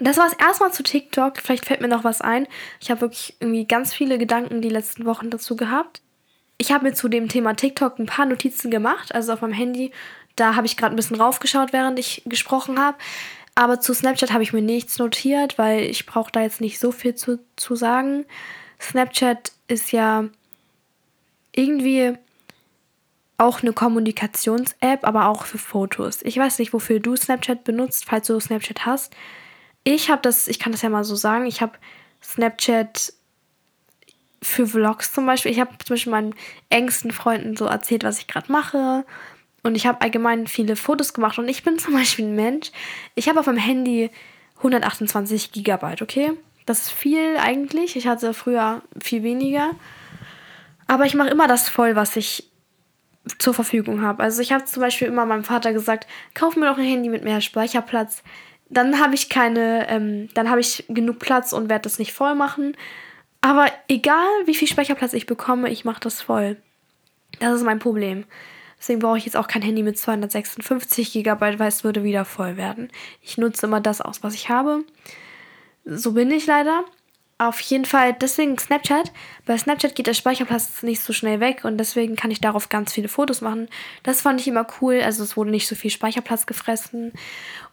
Das 0.00 0.16
war 0.16 0.26
es 0.26 0.32
erstmal 0.32 0.72
zu 0.72 0.82
TikTok. 0.82 1.38
Vielleicht 1.38 1.66
fällt 1.66 1.82
mir 1.82 1.88
noch 1.88 2.04
was 2.04 2.22
ein. 2.22 2.46
Ich 2.80 2.90
habe 2.90 3.02
wirklich 3.02 3.36
irgendwie 3.38 3.66
ganz 3.66 3.92
viele 3.92 4.16
Gedanken 4.18 4.62
die 4.62 4.70
letzten 4.70 5.04
Wochen 5.04 5.30
dazu 5.30 5.56
gehabt. 5.56 6.00
Ich 6.56 6.72
habe 6.72 6.84
mir 6.84 6.94
zu 6.94 7.08
dem 7.08 7.28
Thema 7.28 7.54
TikTok 7.54 7.98
ein 7.98 8.06
paar 8.06 8.26
Notizen 8.26 8.70
gemacht, 8.70 9.14
also 9.14 9.32
auf 9.32 9.42
meinem 9.42 9.52
Handy. 9.52 9.92
Da 10.36 10.56
habe 10.56 10.66
ich 10.66 10.76
gerade 10.76 10.94
ein 10.94 10.96
bisschen 10.96 11.20
raufgeschaut, 11.20 11.72
während 11.72 11.98
ich 11.98 12.22
gesprochen 12.26 12.78
habe. 12.80 12.96
Aber 13.54 13.80
zu 13.80 13.92
Snapchat 13.92 14.32
habe 14.32 14.42
ich 14.42 14.52
mir 14.52 14.62
nichts 14.62 14.98
notiert, 14.98 15.58
weil 15.58 15.82
ich 15.82 16.06
brauche 16.06 16.32
da 16.32 16.40
jetzt 16.40 16.60
nicht 16.62 16.78
so 16.78 16.92
viel 16.92 17.14
zu, 17.14 17.38
zu 17.56 17.74
sagen. 17.76 18.24
Snapchat 18.80 19.52
ist 19.68 19.92
ja 19.92 20.24
irgendwie 21.54 22.14
auch 23.36 23.62
eine 23.62 23.72
Kommunikations-App, 23.72 25.06
aber 25.06 25.26
auch 25.26 25.44
für 25.44 25.58
Fotos. 25.58 26.22
Ich 26.22 26.36
weiß 26.36 26.58
nicht, 26.58 26.72
wofür 26.72 27.00
du 27.00 27.16
Snapchat 27.16 27.64
benutzt, 27.64 28.04
falls 28.06 28.26
du 28.28 28.38
Snapchat 28.38 28.86
hast. 28.86 29.14
Ich 29.84 30.10
habe 30.10 30.22
das, 30.22 30.48
ich 30.48 30.58
kann 30.58 30.72
das 30.72 30.82
ja 30.82 30.90
mal 30.90 31.04
so 31.04 31.14
sagen, 31.14 31.46
ich 31.46 31.62
habe 31.62 31.72
Snapchat 32.22 33.12
für 34.42 34.66
Vlogs 34.66 35.12
zum 35.12 35.26
Beispiel. 35.26 35.52
Ich 35.52 35.60
habe 35.60 35.70
zum 35.84 35.94
Beispiel 35.94 36.12
meinen 36.12 36.34
engsten 36.68 37.10
Freunden 37.12 37.56
so 37.56 37.66
erzählt, 37.66 38.04
was 38.04 38.18
ich 38.18 38.26
gerade 38.26 38.50
mache. 38.50 39.04
Und 39.62 39.74
ich 39.74 39.86
habe 39.86 40.00
allgemein 40.00 40.46
viele 40.46 40.76
Fotos 40.76 41.12
gemacht. 41.12 41.38
Und 41.38 41.48
ich 41.48 41.62
bin 41.62 41.78
zum 41.78 41.94
Beispiel 41.94 42.26
ein 42.26 42.34
Mensch. 42.34 42.70
Ich 43.14 43.28
habe 43.28 43.40
auf 43.40 43.46
meinem 43.46 43.58
Handy 43.58 44.10
128 44.58 45.52
Gigabyte, 45.52 46.02
okay? 46.02 46.32
Das 46.66 46.80
ist 46.80 46.90
viel 46.92 47.36
eigentlich. 47.38 47.96
Ich 47.96 48.06
hatte 48.06 48.32
früher 48.34 48.82
viel 49.02 49.22
weniger. 49.22 49.70
Aber 50.86 51.04
ich 51.04 51.14
mache 51.14 51.28
immer 51.28 51.46
das 51.46 51.68
voll, 51.68 51.96
was 51.96 52.16
ich 52.16 52.50
zur 53.38 53.54
Verfügung 53.54 54.02
habe. 54.02 54.22
Also 54.22 54.40
ich 54.40 54.52
habe 54.52 54.64
zum 54.64 54.80
Beispiel 54.80 55.08
immer 55.08 55.26
meinem 55.26 55.44
Vater 55.44 55.72
gesagt, 55.72 56.06
kauf 56.34 56.56
mir 56.56 56.66
doch 56.66 56.78
ein 56.78 56.84
Handy 56.84 57.08
mit 57.08 57.24
mehr 57.24 57.40
Speicherplatz. 57.40 58.22
Dann 58.70 59.00
habe 59.00 59.14
ich 59.14 59.28
keine, 59.28 59.88
ähm, 59.88 60.28
dann 60.34 60.48
habe 60.48 60.60
ich 60.60 60.84
genug 60.88 61.18
Platz 61.18 61.52
und 61.52 61.68
werde 61.68 61.82
das 61.82 61.98
nicht 61.98 62.12
voll 62.12 62.34
machen. 62.34 62.76
Aber 63.40 63.66
egal, 63.88 64.26
wie 64.44 64.54
viel 64.54 64.68
Speicherplatz 64.68 65.12
ich 65.12 65.26
bekomme, 65.26 65.70
ich 65.70 65.84
mache 65.84 66.00
das 66.00 66.22
voll. 66.22 66.56
Das 67.40 67.54
ist 67.54 67.64
mein 67.64 67.78
Problem. 67.78 68.24
Deswegen 68.78 69.00
brauche 69.00 69.18
ich 69.18 69.26
jetzt 69.26 69.36
auch 69.36 69.48
kein 69.48 69.62
Handy 69.62 69.82
mit 69.82 69.98
256 69.98 71.12
GB, 71.12 71.58
weil 71.58 71.68
es 71.68 71.84
würde 71.84 72.04
wieder 72.04 72.24
voll 72.24 72.56
werden. 72.56 72.90
Ich 73.20 73.36
nutze 73.36 73.66
immer 73.66 73.80
das 73.80 74.00
aus, 74.00 74.22
was 74.22 74.34
ich 74.34 74.48
habe. 74.48 74.84
So 75.84 76.12
bin 76.12 76.30
ich 76.30 76.46
leider. 76.46 76.84
Auf 77.40 77.58
jeden 77.60 77.86
Fall, 77.86 78.12
deswegen 78.12 78.58
Snapchat. 78.58 79.12
Bei 79.46 79.56
Snapchat 79.56 79.94
geht 79.94 80.06
der 80.06 80.12
Speicherplatz 80.12 80.82
nicht 80.82 81.00
so 81.00 81.14
schnell 81.14 81.40
weg 81.40 81.64
und 81.64 81.78
deswegen 81.78 82.14
kann 82.14 82.30
ich 82.30 82.42
darauf 82.42 82.68
ganz 82.68 82.92
viele 82.92 83.08
Fotos 83.08 83.40
machen. 83.40 83.70
Das 84.02 84.20
fand 84.20 84.42
ich 84.42 84.48
immer 84.48 84.66
cool. 84.82 85.00
Also 85.02 85.22
es 85.22 85.38
wurde 85.38 85.48
nicht 85.48 85.66
so 85.66 85.74
viel 85.74 85.90
Speicherplatz 85.90 86.44
gefressen. 86.44 87.12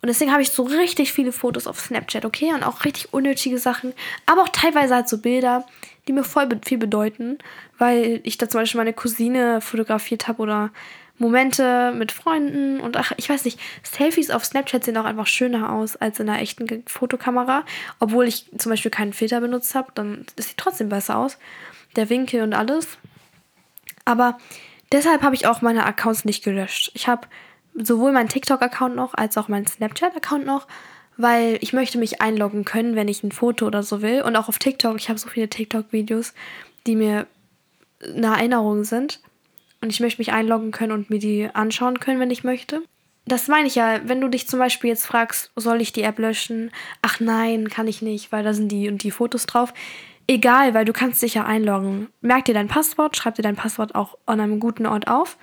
Und 0.01 0.07
deswegen 0.07 0.31
habe 0.31 0.41
ich 0.41 0.51
so 0.51 0.63
richtig 0.63 1.11
viele 1.11 1.33
Fotos 1.33 1.67
auf 1.67 1.81
Snapchat, 1.81 2.23
okay? 2.23 2.53
Und 2.53 2.63
auch 2.63 2.85
richtig 2.85 3.13
unnötige 3.13 3.57
Sachen. 3.57 3.91
Aber 4.25 4.43
auch 4.43 4.49
teilweise 4.53 4.95
halt 4.95 5.09
so 5.09 5.17
Bilder, 5.17 5.65
die 6.07 6.13
mir 6.13 6.23
voll 6.23 6.47
viel 6.65 6.77
bedeuten. 6.77 7.37
Weil 7.77 8.21
ich 8.23 8.37
da 8.37 8.47
zum 8.47 8.61
Beispiel 8.61 8.79
meine 8.79 8.93
Cousine 8.93 9.59
fotografiert 9.59 10.29
habe 10.29 10.43
oder 10.43 10.71
Momente 11.19 11.93
mit 11.95 12.11
Freunden 12.11 12.79
und 12.79 12.95
ach, 12.95 13.11
ich 13.17 13.29
weiß 13.29 13.45
nicht, 13.45 13.59
Selfies 13.83 14.29
auf 14.29 14.45
Snapchat 14.45 14.83
sehen 14.83 14.97
auch 14.97 15.05
einfach 15.05 15.27
schöner 15.27 15.71
aus 15.71 15.95
als 15.95 16.19
in 16.19 16.29
einer 16.29 16.41
echten 16.41 16.83
Fotokamera. 16.85 17.63
Obwohl 17.99 18.27
ich 18.27 18.45
zum 18.57 18.69
Beispiel 18.69 18.91
keinen 18.91 19.13
Filter 19.13 19.41
benutzt 19.41 19.73
habe, 19.73 19.91
dann 19.95 20.25
sieht 20.35 20.49
sie 20.49 20.53
trotzdem 20.57 20.89
besser 20.89 21.17
aus. 21.17 21.37
Der 21.95 22.09
Winkel 22.09 22.43
und 22.43 22.53
alles. 22.53 22.97
Aber 24.05 24.37
deshalb 24.91 25.23
habe 25.23 25.35
ich 25.35 25.47
auch 25.47 25.61
meine 25.61 25.85
Accounts 25.85 26.23
nicht 26.23 26.43
gelöscht. 26.43 26.91
Ich 26.93 27.07
habe 27.07 27.27
sowohl 27.73 28.11
meinen 28.11 28.29
TikTok-Account 28.29 28.95
noch 28.95 29.13
als 29.15 29.37
auch 29.37 29.47
meinen 29.47 29.67
Snapchat-Account 29.67 30.45
noch, 30.45 30.67
weil 31.17 31.57
ich 31.61 31.73
möchte 31.73 31.97
mich 31.97 32.21
einloggen 32.21 32.63
können, 32.63 32.95
wenn 32.95 33.07
ich 33.07 33.23
ein 33.23 33.31
Foto 33.31 33.65
oder 33.65 33.81
so 33.81 34.03
will. 34.03 34.21
Und 34.21 34.35
auch 34.35 34.49
auf 34.49 34.59
TikTok, 34.59 34.95
ich 34.97 35.09
habe 35.09 35.17
so 35.17 35.29
viele 35.29 35.49
TikTok-Videos, 35.49 36.33
die 36.85 36.95
mir 36.95 37.25
eine 38.03 38.27
Erinnerung 38.27 38.83
sind. 38.83 39.19
Und 39.81 39.91
ich 39.91 39.99
möchte 39.99 40.21
mich 40.21 40.31
einloggen 40.31 40.71
können 40.71 40.91
und 40.91 41.09
mir 41.09 41.19
die 41.19 41.49
anschauen 41.53 41.99
können, 41.99 42.19
wenn 42.19 42.31
ich 42.31 42.43
möchte. 42.43 42.81
Das 43.25 43.47
meine 43.47 43.67
ich 43.67 43.75
ja, 43.75 43.99
wenn 44.05 44.21
du 44.21 44.29
dich 44.29 44.47
zum 44.47 44.59
Beispiel 44.59 44.89
jetzt 44.89 45.05
fragst, 45.05 45.51
soll 45.55 45.81
ich 45.81 45.91
die 45.91 46.03
App 46.03 46.17
löschen? 46.17 46.71
Ach 47.01 47.19
nein, 47.19 47.69
kann 47.69 47.87
ich 47.87 48.01
nicht, 48.01 48.31
weil 48.31 48.43
da 48.43 48.53
sind 48.53 48.69
die 48.69 48.87
und 48.87 49.03
die 49.03 49.11
Fotos 49.11 49.45
drauf. 49.45 49.73
Egal, 50.27 50.73
weil 50.73 50.85
du 50.85 50.93
kannst 50.93 51.21
dich 51.21 51.33
ja 51.33 51.45
einloggen. 51.45 52.07
Merk 52.21 52.45
dir 52.45 52.53
dein 52.53 52.67
Passwort, 52.67 53.15
schreib 53.15 53.35
dir 53.35 53.43
dein 53.43 53.55
Passwort 53.55 53.95
auch 53.95 54.17
an 54.25 54.39
einem 54.39 54.59
guten 54.59 54.85
Ort 54.85 55.07
auf. 55.07 55.37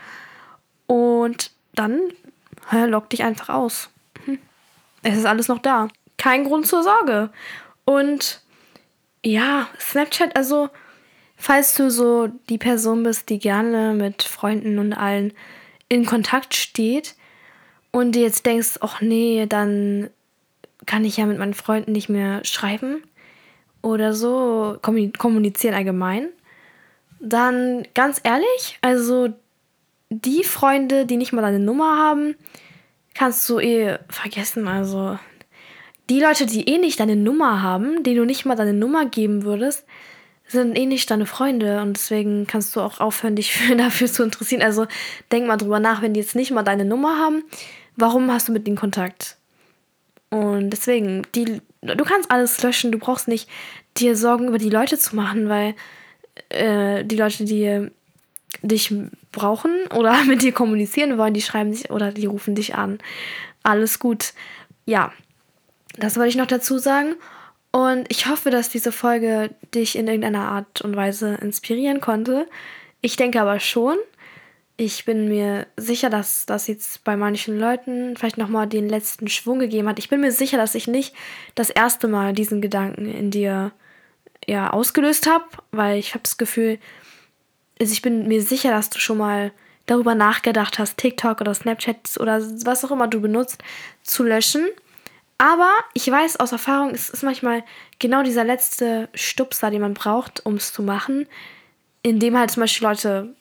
Und 0.86 1.52
dann 1.74 2.00
hä, 2.70 2.86
log 2.86 3.10
dich 3.10 3.22
einfach 3.22 3.50
aus. 3.50 3.90
Hm. 4.24 4.38
Es 5.02 5.16
ist 5.16 5.26
alles 5.26 5.48
noch 5.48 5.58
da. 5.58 5.88
Kein 6.16 6.44
Grund 6.44 6.66
zur 6.66 6.82
Sorge. 6.82 7.30
Und 7.84 8.40
ja, 9.24 9.68
Snapchat, 9.78 10.36
also 10.36 10.70
Falls 11.46 11.74
du 11.74 11.90
so 11.90 12.28
die 12.48 12.56
Person 12.56 13.02
bist, 13.02 13.28
die 13.28 13.38
gerne 13.38 13.92
mit 13.92 14.22
Freunden 14.22 14.78
und 14.78 14.94
allen 14.94 15.34
in 15.90 16.06
Kontakt 16.06 16.54
steht 16.54 17.16
und 17.90 18.12
dir 18.12 18.22
jetzt 18.22 18.46
denkst, 18.46 18.78
ach 18.80 19.02
nee, 19.02 19.44
dann 19.46 20.08
kann 20.86 21.04
ich 21.04 21.18
ja 21.18 21.26
mit 21.26 21.38
meinen 21.38 21.52
Freunden 21.52 21.92
nicht 21.92 22.08
mehr 22.08 22.42
schreiben 22.46 23.02
oder 23.82 24.14
so, 24.14 24.78
kommunizieren 24.80 25.74
allgemein, 25.74 26.30
dann 27.20 27.86
ganz 27.92 28.22
ehrlich, 28.24 28.78
also 28.80 29.28
die 30.08 30.44
Freunde, 30.44 31.04
die 31.04 31.18
nicht 31.18 31.34
mal 31.34 31.42
deine 31.42 31.60
Nummer 31.60 31.98
haben, 31.98 32.36
kannst 33.12 33.46
du 33.50 33.58
eh 33.58 33.98
vergessen. 34.08 34.66
Also 34.66 35.18
die 36.08 36.20
Leute, 36.20 36.46
die 36.46 36.66
eh 36.66 36.78
nicht 36.78 37.00
deine 37.00 37.16
Nummer 37.16 37.60
haben, 37.60 38.02
denen 38.02 38.16
du 38.16 38.24
nicht 38.24 38.46
mal 38.46 38.56
deine 38.56 38.72
Nummer 38.72 39.04
geben 39.04 39.42
würdest, 39.42 39.84
sind 40.46 40.76
eh 40.76 40.86
nicht 40.86 41.10
deine 41.10 41.26
Freunde 41.26 41.80
und 41.82 41.94
deswegen 41.94 42.46
kannst 42.46 42.76
du 42.76 42.80
auch 42.80 43.00
aufhören, 43.00 43.36
dich 43.36 43.52
für, 43.56 43.76
dafür 43.76 44.08
zu 44.08 44.22
interessieren. 44.22 44.62
Also 44.62 44.86
denk 45.32 45.46
mal 45.46 45.56
drüber 45.56 45.80
nach, 45.80 46.02
wenn 46.02 46.14
die 46.14 46.20
jetzt 46.20 46.36
nicht 46.36 46.50
mal 46.50 46.62
deine 46.62 46.84
Nummer 46.84 47.18
haben, 47.18 47.42
warum 47.96 48.30
hast 48.30 48.48
du 48.48 48.52
mit 48.52 48.66
ihnen 48.66 48.76
Kontakt? 48.76 49.36
Und 50.30 50.70
deswegen, 50.70 51.22
die, 51.34 51.60
du 51.82 52.04
kannst 52.04 52.30
alles 52.30 52.60
löschen, 52.62 52.90
du 52.90 52.98
brauchst 52.98 53.28
nicht 53.28 53.48
dir 53.96 54.16
Sorgen 54.16 54.48
über 54.48 54.58
die 54.58 54.70
Leute 54.70 54.98
zu 54.98 55.14
machen, 55.14 55.48
weil 55.48 55.74
äh, 56.48 57.04
die 57.04 57.16
Leute, 57.16 57.44
die 57.44 57.88
dich 58.62 58.92
brauchen 59.30 59.86
oder 59.94 60.24
mit 60.26 60.42
dir 60.42 60.52
kommunizieren 60.52 61.18
wollen, 61.18 61.34
die 61.34 61.42
schreiben 61.42 61.70
dich 61.70 61.90
oder 61.90 62.12
die 62.12 62.26
rufen 62.26 62.54
dich 62.54 62.74
an. 62.74 62.98
Alles 63.62 63.98
gut. 63.98 64.32
Ja, 64.86 65.12
das 65.96 66.16
wollte 66.16 66.30
ich 66.30 66.36
noch 66.36 66.46
dazu 66.46 66.78
sagen. 66.78 67.14
Und 67.74 68.06
ich 68.08 68.28
hoffe, 68.28 68.50
dass 68.50 68.68
diese 68.68 68.92
Folge 68.92 69.50
dich 69.74 69.98
in 69.98 70.06
irgendeiner 70.06 70.48
Art 70.48 70.82
und 70.82 70.94
Weise 70.94 71.34
inspirieren 71.42 72.00
konnte. 72.00 72.46
Ich 73.00 73.16
denke 73.16 73.40
aber 73.40 73.58
schon. 73.58 73.96
Ich 74.76 75.04
bin 75.04 75.26
mir 75.26 75.66
sicher, 75.76 76.08
dass 76.08 76.46
das 76.46 76.68
jetzt 76.68 77.02
bei 77.02 77.16
manchen 77.16 77.58
Leuten 77.58 78.16
vielleicht 78.16 78.38
nochmal 78.38 78.68
den 78.68 78.88
letzten 78.88 79.26
Schwung 79.26 79.58
gegeben 79.58 79.88
hat. 79.88 79.98
Ich 79.98 80.08
bin 80.08 80.20
mir 80.20 80.30
sicher, 80.30 80.56
dass 80.56 80.76
ich 80.76 80.86
nicht 80.86 81.16
das 81.56 81.68
erste 81.68 82.06
Mal 82.06 82.32
diesen 82.32 82.60
Gedanken 82.60 83.12
in 83.12 83.32
dir 83.32 83.72
ja, 84.46 84.70
ausgelöst 84.70 85.26
habe, 85.26 85.44
weil 85.72 85.98
ich 85.98 86.10
habe 86.14 86.22
das 86.22 86.36
Gefühl, 86.36 86.78
also 87.80 87.92
ich 87.92 88.02
bin 88.02 88.28
mir 88.28 88.40
sicher, 88.40 88.70
dass 88.70 88.88
du 88.88 89.00
schon 89.00 89.18
mal 89.18 89.50
darüber 89.86 90.14
nachgedacht 90.14 90.78
hast, 90.78 90.96
TikTok 90.96 91.40
oder 91.40 91.54
Snapchat 91.54 92.20
oder 92.20 92.40
was 92.64 92.84
auch 92.84 92.92
immer 92.92 93.08
du 93.08 93.20
benutzt, 93.20 93.64
zu 94.04 94.22
löschen. 94.22 94.64
Aber 95.38 95.72
ich 95.94 96.08
weiß 96.08 96.38
aus 96.38 96.52
Erfahrung, 96.52 96.90
es 96.90 97.10
ist 97.10 97.22
manchmal 97.22 97.64
genau 97.98 98.22
dieser 98.22 98.44
letzte 98.44 99.08
Stupser, 99.14 99.70
den 99.70 99.80
man 99.80 99.94
braucht, 99.94 100.44
um 100.46 100.54
es 100.54 100.72
zu 100.72 100.82
machen, 100.82 101.26
indem 102.02 102.38
halt 102.38 102.50
zum 102.50 102.62
Beispiel 102.62 102.86
Leute 102.86 103.34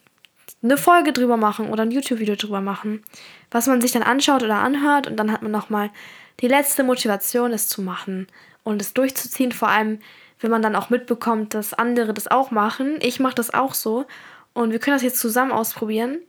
eine 0.63 0.77
Folge 0.77 1.13
drüber 1.13 1.37
machen 1.37 1.69
oder 1.69 1.83
ein 1.83 1.91
YouTube-Video 1.91 2.35
drüber 2.35 2.61
machen, 2.61 3.03
was 3.51 3.67
man 3.67 3.81
sich 3.81 3.91
dann 3.91 4.03
anschaut 4.03 4.43
oder 4.43 4.55
anhört 4.55 5.07
und 5.07 5.17
dann 5.17 5.31
hat 5.31 5.41
man 5.41 5.51
nochmal 5.51 5.91
die 6.39 6.47
letzte 6.47 6.83
Motivation, 6.83 7.53
es 7.53 7.67
zu 7.67 7.81
machen 7.81 8.27
und 8.63 8.81
es 8.81 8.93
durchzuziehen, 8.93 9.51
vor 9.51 9.67
allem 9.67 9.99
wenn 10.39 10.51
man 10.51 10.61
dann 10.61 10.75
auch 10.75 10.89
mitbekommt, 10.89 11.53
dass 11.53 11.73
andere 11.73 12.13
das 12.13 12.27
auch 12.27 12.51
machen. 12.51 12.97
Ich 13.01 13.19
mache 13.19 13.35
das 13.35 13.53
auch 13.53 13.73
so 13.73 14.05
und 14.53 14.71
wir 14.71 14.79
können 14.79 14.95
das 14.95 15.03
jetzt 15.03 15.19
zusammen 15.19 15.51
ausprobieren. 15.51 16.19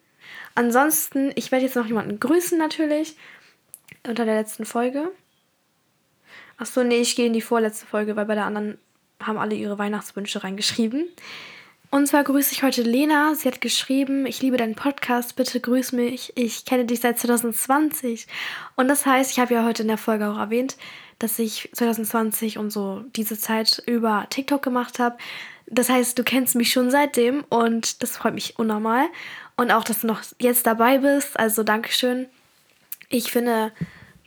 Ansonsten, 0.55 1.33
ich 1.35 1.51
werde 1.51 1.65
jetzt 1.65 1.77
noch 1.77 1.87
jemanden 1.87 2.21
grüßen 2.21 2.59
natürlich 2.59 3.17
unter 4.07 4.25
der 4.25 4.37
letzten 4.37 4.65
Folge. 4.65 5.11
Achso, 6.57 6.85
nee, 6.85 7.01
ich 7.01 7.17
gehe 7.17 7.27
in 7.27 7.33
die 7.33 7.41
vorletzte 7.41 7.87
Folge, 7.87 8.17
weil 8.17 8.27
bei 8.27 8.35
der 8.35 8.45
anderen 8.45 8.79
haben 9.21 9.39
alle 9.39 9.55
ihre 9.55 9.79
Weihnachtswünsche 9.79 10.45
reingeschrieben. 10.45 11.07
Und 11.91 12.09
zwar 12.09 12.25
grüße 12.25 12.53
ich 12.53 12.65
heute 12.65 12.83
Lena. 12.83 13.35
Sie 13.37 13.47
hat 13.47 13.61
geschrieben, 13.61 14.27
ich 14.27 14.43
liebe 14.43 14.57
deinen 14.57 14.75
Podcast, 14.75 15.37
bitte 15.37 15.61
grüß 15.61 15.93
mich. 15.93 16.33
Ich 16.35 16.65
kenne 16.65 16.87
dich 16.87 17.01
seit 17.01 17.21
2020. 17.21 18.27
Und 18.75 18.89
das 18.89 19.07
heißt, 19.07 19.31
ich 19.31 19.39
habe 19.39 19.55
ja 19.55 19.65
heute 19.65 19.83
in 19.83 19.89
der 19.89 19.99
Folge 19.99 20.29
auch 20.29 20.39
erwähnt, 20.39 20.77
dass 21.21 21.39
ich 21.39 21.71
2020 21.73 22.59
und 22.59 22.71
so 22.71 23.05
diese 23.15 23.39
Zeit 23.39 23.81
über 23.87 24.27
TikTok 24.29 24.61
gemacht 24.61 24.99
habe. 24.99 25.17
Das 25.67 25.89
heißt, 25.89 26.19
du 26.19 26.25
kennst 26.25 26.57
mich 26.57 26.73
schon 26.73 26.91
seitdem 26.91 27.45
und 27.49 28.03
das 28.03 28.17
freut 28.17 28.35
mich 28.35 28.59
unnormal. 28.59 29.07
Und 29.57 29.71
auch, 29.71 29.85
dass 29.85 30.01
du 30.01 30.09
noch 30.09 30.23
jetzt 30.41 30.67
dabei 30.67 30.99
bist. 30.99 31.39
Also 31.39 31.63
Dankeschön. 31.63 32.27
Ich 33.09 33.31
finde, 33.31 33.71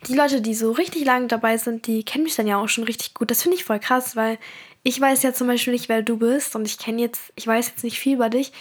die 0.06 0.14
Leute, 0.14 0.40
die 0.40 0.54
so 0.54 0.72
richtig 0.72 1.04
lange 1.04 1.26
dabei 1.26 1.56
sind, 1.56 1.86
die 1.86 2.04
kennen 2.04 2.24
mich 2.24 2.36
dann 2.36 2.46
ja 2.46 2.56
auch 2.56 2.68
schon 2.68 2.84
richtig 2.84 3.14
gut. 3.14 3.30
Das 3.30 3.42
finde 3.42 3.56
ich 3.56 3.64
voll 3.64 3.80
krass, 3.80 4.16
weil 4.16 4.38
ich 4.82 5.00
weiß 5.00 5.22
ja 5.22 5.32
zum 5.32 5.48
Beispiel 5.48 5.72
nicht, 5.72 5.88
wer 5.88 6.02
du 6.02 6.18
bist 6.18 6.54
und 6.54 6.66
ich 6.66 6.78
kenne 6.78 7.02
jetzt, 7.02 7.32
ich 7.34 7.46
weiß 7.46 7.68
jetzt 7.68 7.84
nicht 7.84 7.98
viel 7.98 8.14
über 8.14 8.30
dich, 8.30 8.52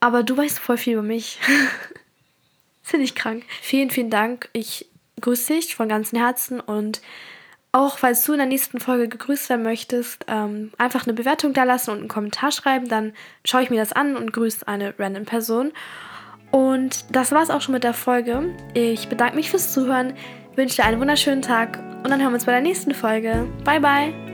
aber 0.00 0.22
du 0.22 0.36
weißt 0.36 0.58
voll 0.58 0.78
viel 0.78 0.94
über 0.94 1.02
mich. 1.02 1.38
finde 2.82 3.04
ich 3.04 3.14
krank. 3.14 3.44
Vielen, 3.60 3.90
vielen 3.90 4.10
Dank. 4.10 4.48
Ich 4.52 4.86
grüße 5.20 5.54
dich 5.54 5.74
von 5.74 5.88
ganzem 5.88 6.18
Herzen 6.18 6.60
und 6.60 7.00
auch 7.72 7.98
falls 7.98 8.22
du 8.24 8.32
in 8.32 8.38
der 8.38 8.46
nächsten 8.46 8.80
Folge 8.80 9.08
gegrüßt 9.08 9.48
werden 9.48 9.62
möchtest, 9.62 10.26
ähm, 10.28 10.72
einfach 10.76 11.06
eine 11.06 11.14
Bewertung 11.14 11.54
da 11.54 11.64
lassen 11.64 11.90
und 11.90 11.98
einen 12.00 12.08
Kommentar 12.08 12.52
schreiben, 12.52 12.88
dann 12.88 13.14
schaue 13.46 13.62
ich 13.62 13.70
mir 13.70 13.78
das 13.80 13.94
an 13.94 14.14
und 14.14 14.32
grüße 14.32 14.68
eine 14.68 14.94
random 14.98 15.24
Person. 15.24 15.72
Und 16.50 17.06
das 17.10 17.32
war 17.32 17.42
es 17.42 17.48
auch 17.48 17.62
schon 17.62 17.72
mit 17.72 17.82
der 17.82 17.94
Folge. 17.94 18.54
Ich 18.74 19.08
bedanke 19.08 19.36
mich 19.36 19.50
fürs 19.50 19.72
Zuhören 19.72 20.12
wünsche 20.56 20.76
dir 20.76 20.84
einen 20.84 21.00
wunderschönen 21.00 21.42
Tag 21.42 21.78
und 22.04 22.10
dann 22.10 22.20
hören 22.20 22.30
wir 22.30 22.34
uns 22.34 22.46
bei 22.46 22.52
der 22.52 22.60
nächsten 22.60 22.94
Folge. 22.94 23.48
Bye, 23.64 23.80
bye! 23.80 24.31